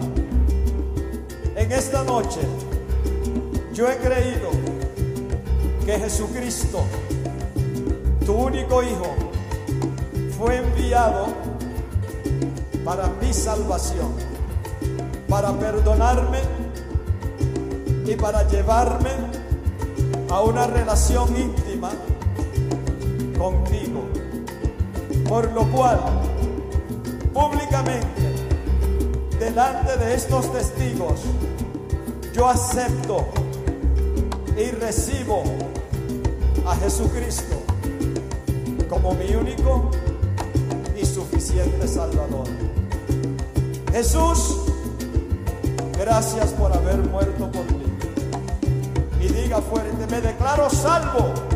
En 1.54 1.70
esta 1.70 2.02
noche 2.02 2.40
yo 3.74 3.88
he 3.90 3.96
creído 3.98 4.48
que 5.84 5.98
Jesucristo 5.98 6.82
tu 8.24 8.32
único 8.32 8.82
hijo, 8.82 9.14
fue 10.38 10.56
enviado 10.56 11.26
para 12.84 13.08
mi 13.20 13.32
salvación, 13.32 14.12
para 15.28 15.52
perdonarme 15.52 16.38
y 18.06 18.14
para 18.16 18.48
llevarme 18.48 19.10
a 20.30 20.40
una 20.40 20.66
relación 20.66 21.28
íntima 21.36 21.90
contigo. 23.36 24.11
Por 25.28 25.52
lo 25.52 25.64
cual, 25.70 26.00
públicamente, 27.32 28.06
delante 29.38 29.96
de 29.96 30.14
estos 30.14 30.52
testigos, 30.52 31.20
yo 32.34 32.48
acepto 32.48 33.26
y 34.56 34.70
recibo 34.72 35.42
a 36.66 36.76
Jesucristo 36.76 37.56
como 38.88 39.14
mi 39.14 39.34
único 39.34 39.90
y 41.00 41.04
suficiente 41.04 41.88
Salvador. 41.88 42.46
Jesús, 43.90 44.58
gracias 45.98 46.50
por 46.52 46.72
haber 46.72 46.98
muerto 46.98 47.50
por 47.50 47.64
mí. 47.72 47.84
Y 49.20 49.28
diga 49.28 49.60
fuerte, 49.60 50.06
me 50.10 50.20
declaro 50.20 50.68
salvo 50.68 51.51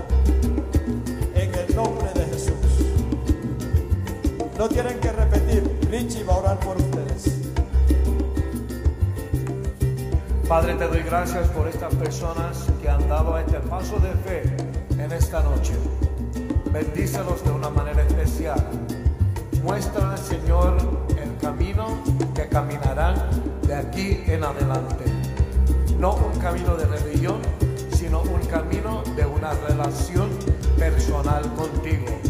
No 4.59 4.69
tienen 4.71 4.99
que 5.01 5.13
repetir, 5.13 5.79
Richie 5.91 6.25
va 6.25 6.35
a 6.35 6.39
orar 6.39 6.61
por 6.61 6.77
ustedes. 6.79 7.47
Padre, 10.49 10.75
te 10.77 10.89
doy 10.89 11.03
gracias 11.03 11.49
por 11.49 11.69
estas 11.69 11.95
personas 11.97 12.65
que 12.81 12.89
han 12.89 13.07
dado 13.07 13.39
este 13.39 13.61
paso 13.61 13.99
de 13.99 14.13
fe 14.25 14.43
en 14.99 15.13
esta 15.13 15.43
noche. 15.43 15.75
Bendícelos 16.73 17.45
de 17.45 17.51
una 17.51 17.69
manera 17.69 18.03
especial. 18.03 18.65
Muéstrale, 19.63 20.17
Señor, 20.17 20.79
el 21.23 21.37
camino 21.39 22.03
que 22.35 22.49
caminarán 22.49 23.17
de 23.67 23.75
aquí 23.75 24.23
en 24.27 24.43
adelante. 24.43 25.05
No 25.99 26.15
un 26.15 26.39
camino 26.41 26.77
de 26.77 26.87
religión, 26.87 27.43
sino 27.93 28.23
un 28.23 28.41
camino 28.47 29.03
de 29.17 29.27
una 29.27 29.53
relación 29.69 30.31
personal 30.79 31.43
contigo. 31.55 32.26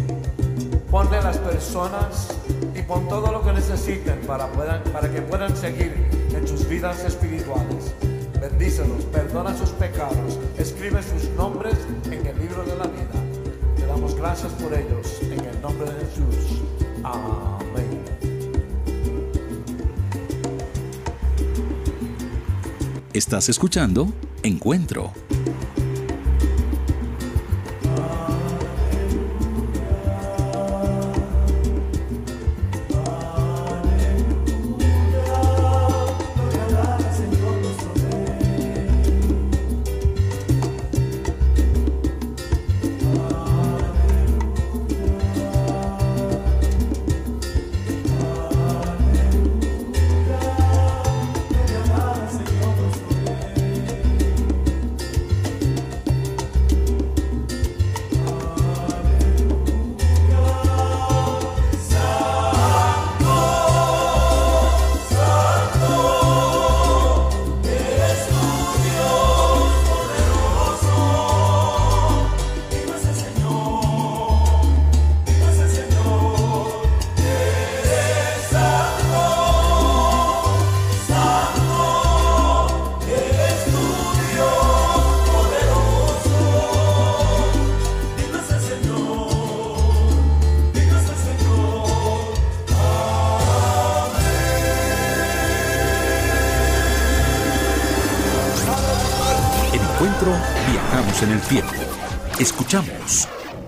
Ponle 0.97 1.21
las 1.21 1.37
personas 1.37 2.29
y 2.75 2.81
pon 2.81 3.07
todo 3.07 3.31
lo 3.31 3.43
que 3.43 3.53
necesiten 3.53 4.19
para, 4.27 4.51
puedan, 4.53 4.83
para 4.85 5.13
que 5.13 5.21
puedan 5.21 5.55
seguir 5.55 5.93
en 6.35 6.49
sus 6.49 6.67
vidas 6.67 7.05
espirituales. 7.05 7.93
Bendícelos, 8.41 9.05
perdona 9.13 9.55
sus 9.55 9.69
pecados, 9.73 10.39
escribe 10.57 11.03
sus 11.03 11.29
nombres 11.37 11.75
en 12.07 12.27
el 12.27 12.39
libro 12.39 12.65
de 12.65 12.77
la 12.79 12.85
vida. 12.85 13.77
Te 13.77 13.85
damos 13.85 14.15
gracias 14.15 14.51
por 14.53 14.73
ellos 14.73 15.21
en 15.21 15.45
el 15.45 15.61
nombre 15.61 15.85
de 15.85 16.01
Jesús. 16.07 16.63
Amén. 17.05 18.03
Estás 23.13 23.51
escuchando 23.51 24.09
Encuentro. 24.43 25.13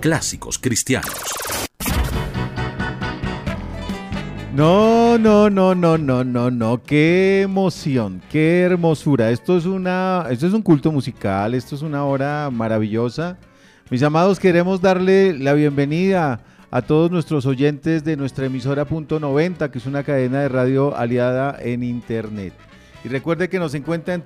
Clásicos 0.08 0.58
Cristianos. 0.58 1.12
No, 4.54 5.18
no, 5.18 5.50
no, 5.50 5.74
no, 5.74 5.98
no, 5.98 6.24
no, 6.24 6.50
no. 6.50 6.82
Qué 6.82 7.42
emoción, 7.42 8.22
qué 8.30 8.62
hermosura. 8.62 9.30
Esto 9.30 9.58
es 9.58 9.66
una, 9.66 10.24
esto 10.30 10.46
es 10.46 10.54
un 10.54 10.62
culto 10.62 10.90
musical, 10.92 11.52
esto 11.52 11.74
es 11.74 11.82
una 11.82 12.06
hora 12.06 12.48
maravillosa. 12.50 13.36
Mis 13.90 14.02
amados, 14.02 14.40
queremos 14.40 14.80
darle 14.80 15.38
la 15.38 15.52
bienvenida 15.52 16.40
a 16.70 16.80
todos 16.80 17.10
nuestros 17.10 17.44
oyentes 17.44 18.02
de 18.02 18.16
nuestra 18.16 18.46
emisora 18.46 18.86
Punto 18.86 19.20
90, 19.20 19.70
que 19.70 19.76
es 19.76 19.84
una 19.84 20.04
cadena 20.04 20.40
de 20.40 20.48
radio 20.48 20.96
aliada 20.96 21.54
en 21.60 21.82
internet. 21.82 22.54
Y 23.04 23.08
recuerde 23.08 23.50
que 23.50 23.58
nos 23.58 23.74
encuentra 23.74 24.14
en 24.14 24.22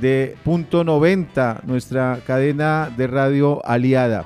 de 0.00 0.36
Punto 0.44 0.84
90, 0.84 1.62
nuestra 1.66 2.20
cadena 2.26 2.90
de 2.96 3.06
radio 3.06 3.64
aliada. 3.64 4.24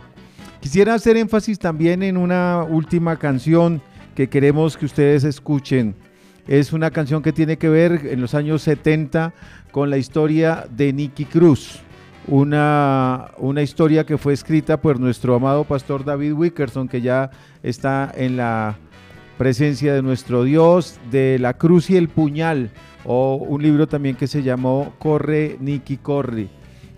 Quisiera 0.61 0.95
hacer 0.95 1.16
énfasis 1.16 1.59
también 1.59 2.03
en 2.03 2.16
una 2.16 2.62
última 2.62 3.16
canción 3.18 3.83
que 4.14 4.28
queremos 4.28 4.76
que 4.76 4.87
ustedes 4.87 5.24
escuchen. 5.24 5.95
Es 6.47 6.72
una 6.72 6.91
canción 6.91 7.22
que 7.22 7.33
tiene 7.33 7.57
que 7.57 7.68
ver 7.68 8.09
en 8.11 8.20
los 8.20 8.35
años 8.35 8.62
70 8.62 9.33
con 9.70 9.91
la 9.91 9.97
historia 9.97 10.66
de 10.70 10.93
Nicky 10.93 11.24
Cruz. 11.24 11.80
Una, 12.28 13.30
una 13.39 13.62
historia 13.62 14.05
que 14.05 14.18
fue 14.18 14.33
escrita 14.33 14.80
por 14.80 15.01
nuestro 15.01 15.35
amado 15.35 15.64
pastor 15.64 16.05
David 16.05 16.33
Wickerson, 16.33 16.89
que 16.89 17.01
ya 17.01 17.30
está 17.62 18.12
en 18.14 18.37
la 18.37 18.76
presencia 19.39 19.95
de 19.95 20.03
nuestro 20.03 20.45
Dios, 20.45 20.99
de 21.11 21.39
la 21.39 21.55
cruz 21.55 21.91
y 21.91 21.97
el 21.97 22.09
puñal, 22.09 22.70
o 23.05 23.37
un 23.37 23.62
libro 23.62 23.87
también 23.87 24.16
que 24.16 24.26
se 24.26 24.43
llamó 24.43 24.95
Corre, 24.99 25.57
Nicky, 25.61 25.97
Corre, 25.97 26.49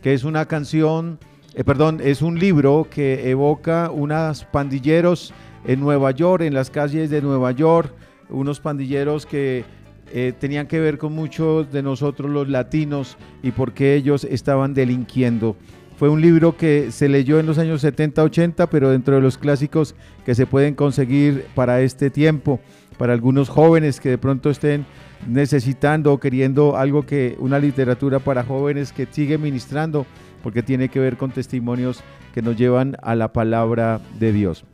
que 0.02 0.12
es 0.14 0.24
una 0.24 0.46
canción, 0.46 1.18
eh, 1.54 1.64
perdón, 1.64 2.00
es 2.02 2.22
un 2.22 2.38
libro 2.38 2.86
que 2.90 3.30
evoca 3.30 3.90
unos 3.90 4.44
pandilleros 4.44 5.32
en 5.66 5.80
Nueva 5.80 6.10
York, 6.10 6.42
en 6.42 6.54
las 6.54 6.70
calles 6.70 7.10
de 7.10 7.22
Nueva 7.22 7.52
York, 7.52 7.94
unos 8.28 8.60
pandilleros 8.60 9.26
que 9.26 9.64
eh, 10.12 10.32
tenían 10.38 10.66
que 10.66 10.80
ver 10.80 10.98
con 10.98 11.12
muchos 11.12 11.72
de 11.72 11.82
nosotros 11.82 12.30
los 12.30 12.48
latinos 12.48 13.16
y 13.42 13.50
por 13.50 13.72
qué 13.72 13.94
ellos 13.94 14.24
estaban 14.24 14.74
delinquiendo. 14.74 15.56
Fue 16.04 16.10
un 16.10 16.20
libro 16.20 16.54
que 16.54 16.90
se 16.92 17.08
leyó 17.08 17.40
en 17.40 17.46
los 17.46 17.56
años 17.56 17.82
70-80, 17.82 18.68
pero 18.70 18.90
dentro 18.90 19.14
de 19.14 19.22
los 19.22 19.38
clásicos 19.38 19.94
que 20.26 20.34
se 20.34 20.44
pueden 20.44 20.74
conseguir 20.74 21.46
para 21.54 21.80
este 21.80 22.10
tiempo, 22.10 22.60
para 22.98 23.14
algunos 23.14 23.48
jóvenes 23.48 24.00
que 24.00 24.10
de 24.10 24.18
pronto 24.18 24.50
estén 24.50 24.84
necesitando 25.26 26.12
o 26.12 26.20
queriendo 26.20 26.76
algo 26.76 27.06
que 27.06 27.36
una 27.38 27.58
literatura 27.58 28.18
para 28.18 28.44
jóvenes 28.44 28.92
que 28.92 29.08
sigue 29.10 29.38
ministrando, 29.38 30.04
porque 30.42 30.62
tiene 30.62 30.90
que 30.90 31.00
ver 31.00 31.16
con 31.16 31.30
testimonios 31.30 32.02
que 32.34 32.42
nos 32.42 32.58
llevan 32.58 32.98
a 33.00 33.14
la 33.14 33.32
palabra 33.32 33.98
de 34.18 34.34
Dios. 34.34 34.66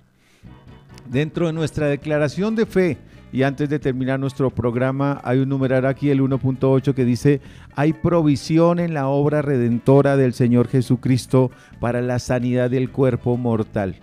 Dentro 1.09 1.47
de 1.47 1.53
nuestra 1.53 1.87
declaración 1.87 2.57
de 2.57 2.67
fe, 2.67 2.99
y 3.33 3.43
antes 3.45 3.69
de 3.69 3.79
terminar 3.79 4.19
nuestro 4.19 4.51
programa, 4.51 5.21
hay 5.23 5.39
un 5.39 5.49
numeral 5.49 5.87
aquí, 5.87 6.11
el 6.11 6.21
1.8, 6.21 6.95
que 6.95 7.05
dice, 7.05 7.41
hay 7.77 7.93
provisión 7.93 8.81
en 8.81 8.95
la 8.95 9.09
obra 9.09 9.41
redentora 9.41 10.17
del 10.17 10.33
Señor 10.33 10.69
Jesucristo 10.69 11.51
para 11.79 12.01
la 12.03 12.19
sanidad 12.19 12.71
del 12.71 12.91
cuerpo 12.91 13.37
mortal. 13.37 13.97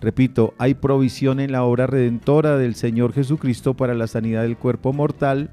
Repito, 0.00 0.54
hay 0.58 0.74
provisión 0.74 1.40
en 1.40 1.52
la 1.52 1.64
obra 1.64 1.86
redentora 1.86 2.56
del 2.56 2.74
Señor 2.74 3.12
Jesucristo 3.12 3.74
para 3.74 3.94
la 3.94 4.06
sanidad 4.06 4.42
del 4.42 4.56
cuerpo 4.56 4.92
mortal. 4.92 5.50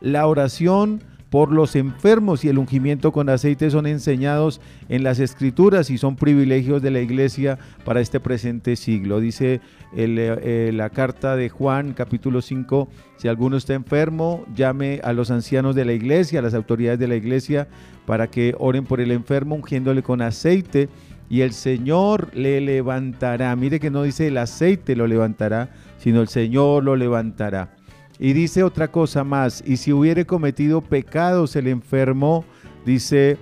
La 0.00 0.26
oración 0.26 1.02
por 1.30 1.52
los 1.52 1.76
enfermos 1.76 2.44
y 2.44 2.48
el 2.48 2.58
ungimiento 2.58 3.12
con 3.12 3.28
aceite 3.28 3.70
son 3.70 3.86
enseñados 3.86 4.60
en 4.88 5.02
las 5.02 5.18
escrituras 5.18 5.90
y 5.90 5.98
son 5.98 6.16
privilegios 6.16 6.80
de 6.80 6.90
la 6.90 7.00
iglesia 7.00 7.58
para 7.84 8.00
este 8.00 8.18
presente 8.20 8.76
siglo. 8.76 9.20
Dice 9.20 9.60
eh, 9.94 10.70
la 10.72 10.90
carta 10.90 11.36
de 11.36 11.48
Juan 11.48 11.92
capítulo 11.92 12.40
5, 12.40 12.88
si 13.16 13.28
alguno 13.28 13.56
está 13.56 13.74
enfermo, 13.74 14.44
llame 14.54 15.00
a 15.04 15.12
los 15.12 15.30
ancianos 15.30 15.74
de 15.74 15.84
la 15.84 15.92
iglesia, 15.92 16.38
a 16.38 16.42
las 16.42 16.54
autoridades 16.54 16.98
de 16.98 17.08
la 17.08 17.16
iglesia, 17.16 17.68
para 18.06 18.28
que 18.28 18.54
oren 18.58 18.84
por 18.84 19.00
el 19.00 19.10
enfermo 19.10 19.54
ungiéndole 19.54 20.02
con 20.02 20.22
aceite 20.22 20.88
y 21.28 21.42
el 21.42 21.52
Señor 21.52 22.30
le 22.34 22.60
levantará. 22.60 23.54
Mire 23.54 23.80
que 23.80 23.90
no 23.90 24.02
dice 24.02 24.28
el 24.28 24.38
aceite 24.38 24.96
lo 24.96 25.06
levantará, 25.06 25.68
sino 25.98 26.22
el 26.22 26.28
Señor 26.28 26.84
lo 26.84 26.96
levantará. 26.96 27.77
Y 28.18 28.32
dice 28.32 28.64
otra 28.64 28.88
cosa 28.88 29.24
más, 29.24 29.62
y 29.64 29.76
si 29.76 29.92
hubiere 29.92 30.26
cometido 30.26 30.80
pecados 30.80 31.54
el 31.54 31.68
enfermo, 31.68 32.44
dice, 32.84 33.38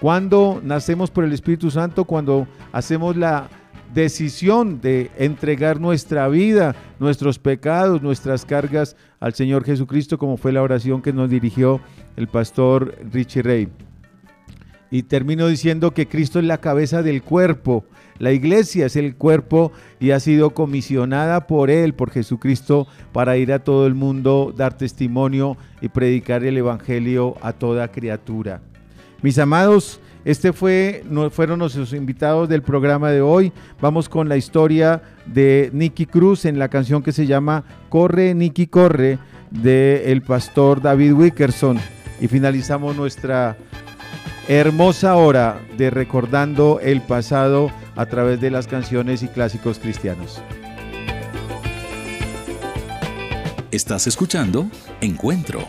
Cuando 0.00 0.60
nacemos 0.62 1.10
por 1.10 1.24
el 1.24 1.32
Espíritu 1.32 1.70
Santo, 1.70 2.04
cuando 2.04 2.46
hacemos 2.72 3.16
la 3.16 3.48
decisión 3.94 4.80
de 4.80 5.10
entregar 5.16 5.80
nuestra 5.80 6.28
vida, 6.28 6.74
nuestros 6.98 7.38
pecados, 7.38 8.02
nuestras 8.02 8.44
cargas 8.44 8.96
al 9.20 9.34
Señor 9.34 9.64
Jesucristo, 9.64 10.18
como 10.18 10.36
fue 10.36 10.52
la 10.52 10.62
oración 10.62 11.00
que 11.00 11.12
nos 11.12 11.30
dirigió 11.30 11.80
el 12.16 12.28
pastor 12.28 12.94
Richie 13.10 13.42
Rey. 13.42 13.68
Y 14.90 15.04
termino 15.04 15.48
diciendo 15.48 15.92
que 15.92 16.06
Cristo 16.06 16.38
es 16.38 16.44
la 16.44 16.58
cabeza 16.58 17.02
del 17.02 17.22
cuerpo. 17.22 17.84
La 18.18 18.32
iglesia 18.32 18.86
es 18.86 18.96
el 18.96 19.16
cuerpo 19.16 19.72
y 20.00 20.10
ha 20.10 20.20
sido 20.20 20.50
comisionada 20.50 21.46
por 21.46 21.70
Él, 21.70 21.94
por 21.94 22.10
Jesucristo, 22.10 22.86
para 23.12 23.36
ir 23.36 23.52
a 23.52 23.60
todo 23.60 23.86
el 23.86 23.94
mundo, 23.94 24.54
dar 24.56 24.76
testimonio 24.76 25.56
y 25.80 25.88
predicar 25.88 26.44
el 26.44 26.56
Evangelio 26.56 27.34
a 27.42 27.52
toda 27.52 27.88
criatura. 27.88 28.60
Mis 29.22 29.38
amados, 29.38 30.00
este 30.26 30.52
fue, 30.52 31.04
fueron 31.30 31.60
nuestros 31.60 31.92
invitados 31.92 32.48
del 32.48 32.60
programa 32.60 33.10
de 33.10 33.20
hoy. 33.20 33.52
Vamos 33.80 34.08
con 34.08 34.28
la 34.28 34.36
historia 34.36 35.00
de 35.24 35.70
Nicky 35.72 36.06
Cruz 36.06 36.44
en 36.46 36.58
la 36.58 36.68
canción 36.68 37.02
que 37.02 37.12
se 37.12 37.26
llama 37.26 37.64
Corre, 37.88 38.34
Nicky, 38.34 38.66
corre, 38.66 39.18
de 39.50 40.10
el 40.10 40.22
pastor 40.22 40.82
David 40.82 41.12
Wickerson. 41.12 41.78
Y 42.20 42.28
finalizamos 42.28 42.96
nuestra 42.96 43.56
hermosa 44.48 45.16
hora 45.16 45.60
de 45.76 45.90
recordando 45.90 46.78
el 46.80 47.00
pasado 47.02 47.70
a 47.96 48.06
través 48.06 48.40
de 48.40 48.50
las 48.50 48.66
canciones 48.66 49.22
y 49.22 49.28
clásicos 49.28 49.78
cristianos. 49.78 50.40
Estás 53.70 54.06
escuchando 54.06 54.66
Encuentro 55.00 55.68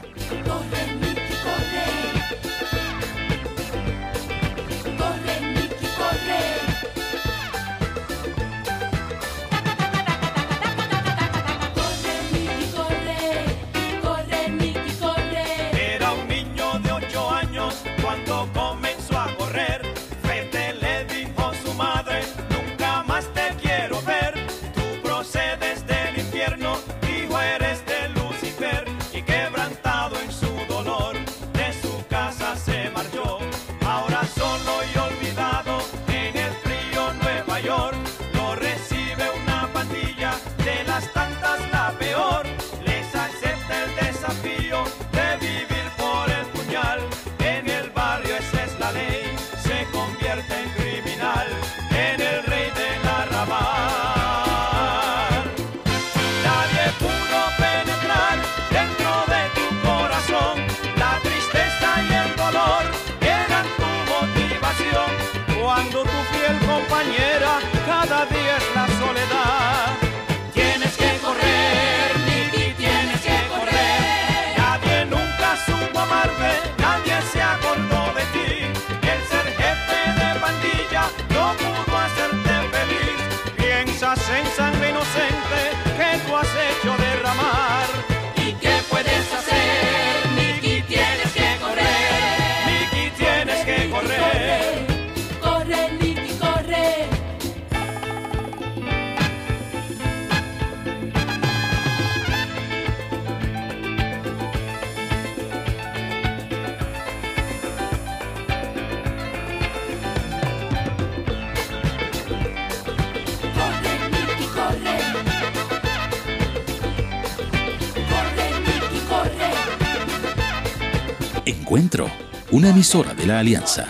una 122.52 122.70
emisora 122.70 123.14
de 123.14 123.26
la 123.26 123.40
Alianza. 123.40 123.86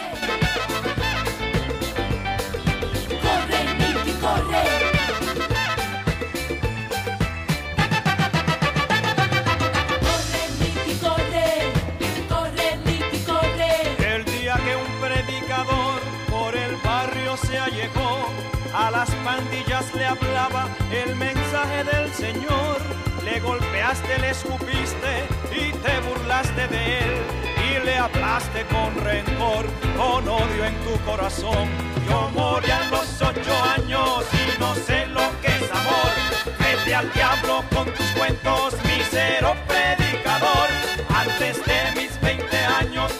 El 13.99 14.25
día 14.25 14.55
que 14.55 14.75
un 14.75 14.99
predicador 15.01 16.01
por 16.29 16.55
el 16.55 16.75
barrio 16.77 17.37
se 17.37 17.57
allegó, 17.57 18.27
a 18.73 18.89
las 18.91 19.09
pandillas 19.11 19.93
le 19.93 20.05
hablaba 20.05 20.67
el 20.91 21.15
mensaje 21.15 21.83
del 21.83 22.11
Señor. 22.13 22.81
Le 23.23 23.39
golpeaste, 23.39 24.17
le 24.19 24.29
escupiste 24.31 25.27
y 25.51 25.71
te 25.71 25.99
burlaste 26.07 26.67
de 26.67 26.99
él 26.99 27.46
le 27.87 27.95
hablaste 27.95 28.65
con 28.65 28.93
rencor, 29.01 29.65
con 29.95 30.27
odio 30.27 30.65
en 30.65 30.75
tu 30.83 30.99
corazón. 31.05 31.69
Yo 32.09 32.29
morí 32.35 32.69
a 32.69 32.83
los 32.89 33.21
ocho 33.21 33.55
años 33.77 34.25
y 34.33 34.59
no 34.59 34.75
sé 34.75 35.05
lo 35.07 35.21
que 35.41 35.47
es 35.47 35.71
amor. 35.71 36.11
Vete 36.59 36.93
al 36.93 37.09
diablo 37.13 37.63
con 37.73 37.85
tus 37.85 38.05
cuentos, 38.07 38.73
misero 38.83 39.55
predicador. 39.69 40.67
Antes 41.15 41.65
de 41.65 42.01
mis 42.01 42.19
20 42.19 42.57
años 42.57 43.13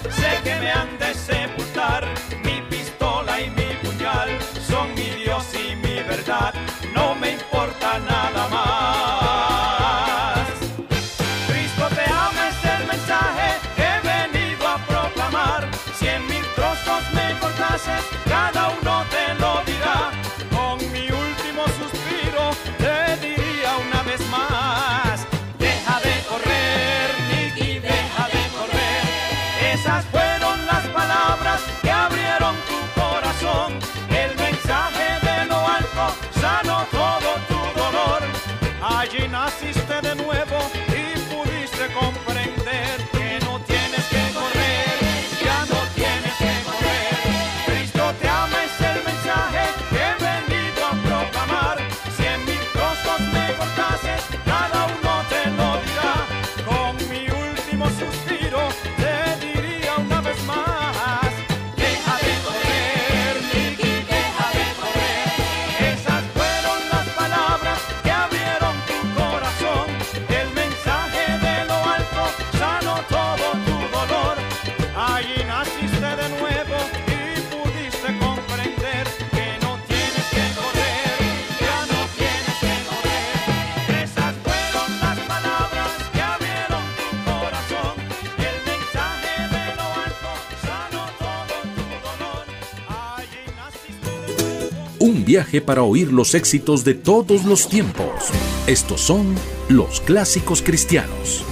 para 95.66 95.84
oír 95.84 96.12
los 96.12 96.34
éxitos 96.34 96.84
de 96.84 96.96
todos 96.96 97.46
los 97.46 97.70
tiempos. 97.70 98.32
Estos 98.66 99.02
son 99.02 99.36
los 99.70 100.02
clásicos 100.02 100.62
cristianos. 100.62 101.46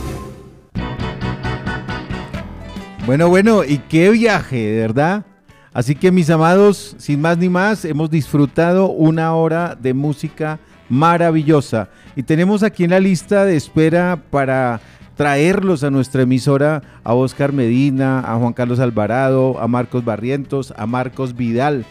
Bueno, 3.05 3.29
bueno, 3.29 3.63
y 3.63 3.77
qué 3.77 4.09
viaje, 4.09 4.55
de 4.55 4.79
verdad. 4.79 5.25
Así 5.71 5.95
que 5.95 6.11
mis 6.11 6.29
amados, 6.31 6.95
sin 6.97 7.21
más 7.21 7.37
ni 7.37 7.47
más, 7.47 7.85
hemos 7.85 8.09
disfrutado 8.09 8.89
una 8.89 9.35
hora 9.35 9.77
de 9.79 9.93
música 9.93 10.59
maravillosa. 10.89 11.89
Y 12.15 12.23
tenemos 12.23 12.63
aquí 12.63 12.85
en 12.85 12.89
la 12.89 12.99
lista 12.99 13.45
de 13.45 13.55
espera 13.55 14.19
para 14.31 14.81
traerlos 15.15 15.83
a 15.83 15.91
nuestra 15.91 16.23
emisora 16.23 16.81
a 17.03 17.13
Oscar 17.13 17.53
Medina, 17.53 18.19
a 18.19 18.35
Juan 18.37 18.53
Carlos 18.53 18.79
Alvarado, 18.79 19.59
a 19.59 19.67
Marcos 19.67 20.03
Barrientos, 20.03 20.73
a 20.75 20.87
Marcos 20.87 21.35
Vidal. 21.35 21.85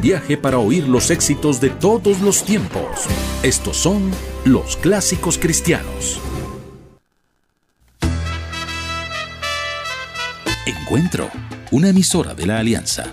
Viaje 0.00 0.36
para 0.36 0.58
oír 0.58 0.86
los 0.86 1.10
éxitos 1.10 1.60
de 1.60 1.70
todos 1.70 2.20
los 2.20 2.44
tiempos. 2.44 3.06
Estos 3.42 3.76
son 3.76 4.12
los 4.44 4.76
clásicos 4.76 5.38
cristianos. 5.38 6.20
Encuentro, 10.66 11.28
una 11.72 11.88
emisora 11.88 12.34
de 12.34 12.46
la 12.46 12.58
Alianza. 12.58 13.12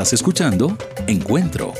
Estás 0.00 0.14
escuchando 0.14 0.78
Encuentro. 1.06 1.74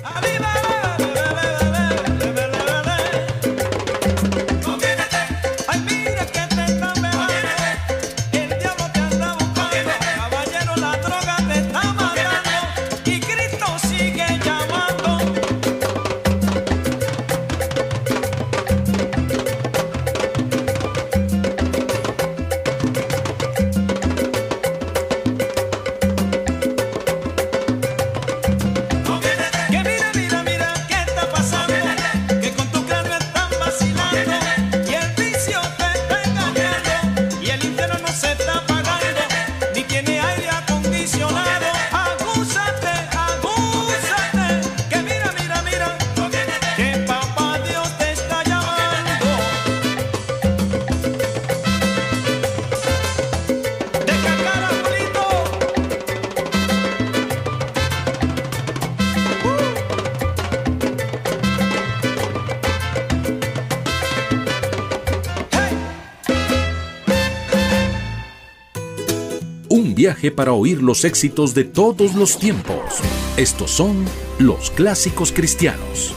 para 70.31 70.53
oír 70.53 70.83
los 70.83 71.05
éxitos 71.05 71.55
de 71.55 71.65
todos 71.65 72.15
los 72.15 72.39
tiempos. 72.39 73.01
Estos 73.37 73.71
son 73.71 74.05
los 74.39 74.71
clásicos 74.71 75.33
cristianos. 75.33 76.15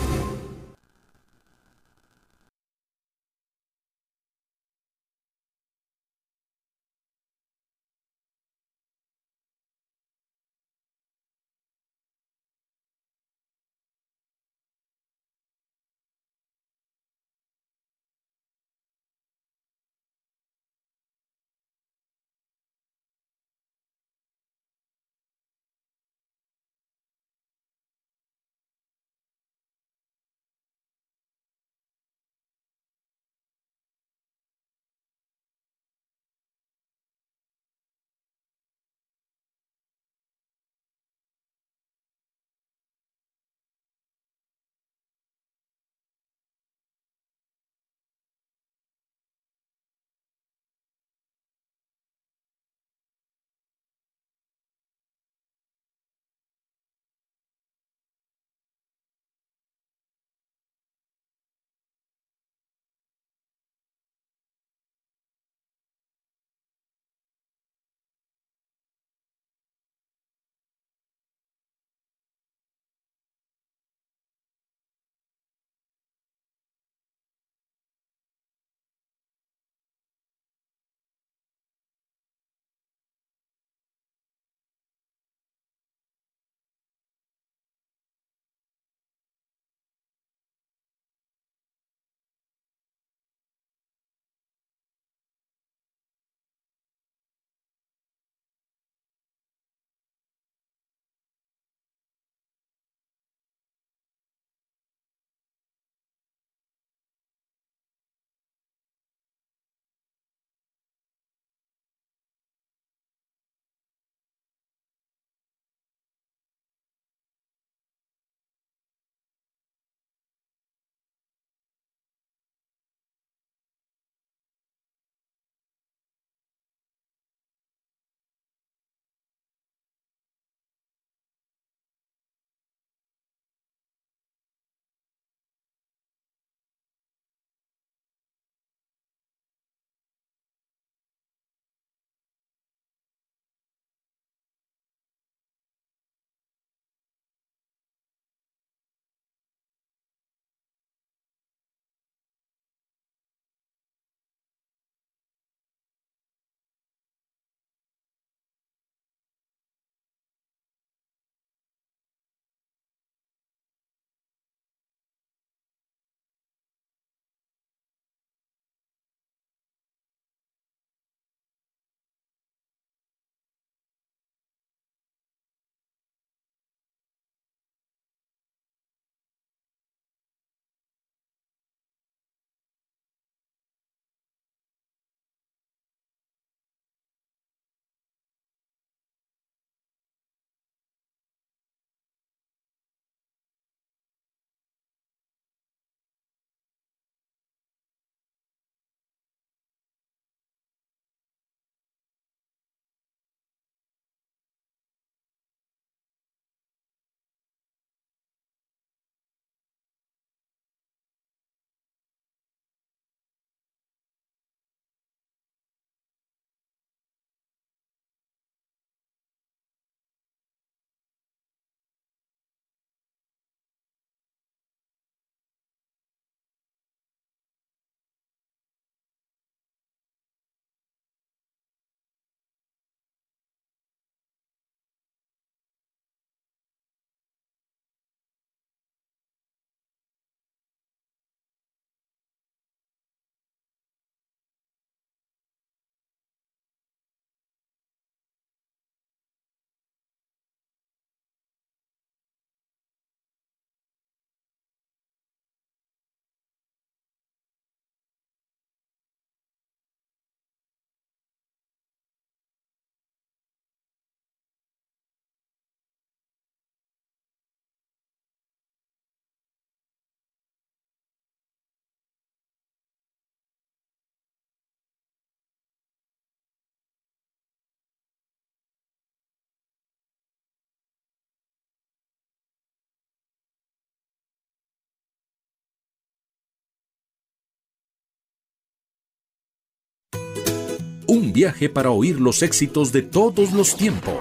Un 291.14 291.32
viaje 291.32 291.70
para 291.70 291.91
oír 291.91 292.20
los 292.20 292.41
éxitos 292.41 292.91
de 292.91 293.03
todos 293.03 293.53
los 293.53 293.76
tiempos. 293.76 294.16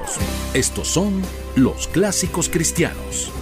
Estos 0.52 0.88
son 0.88 1.22
los 1.56 1.88
clásicos 1.88 2.50
cristianos. 2.50 3.32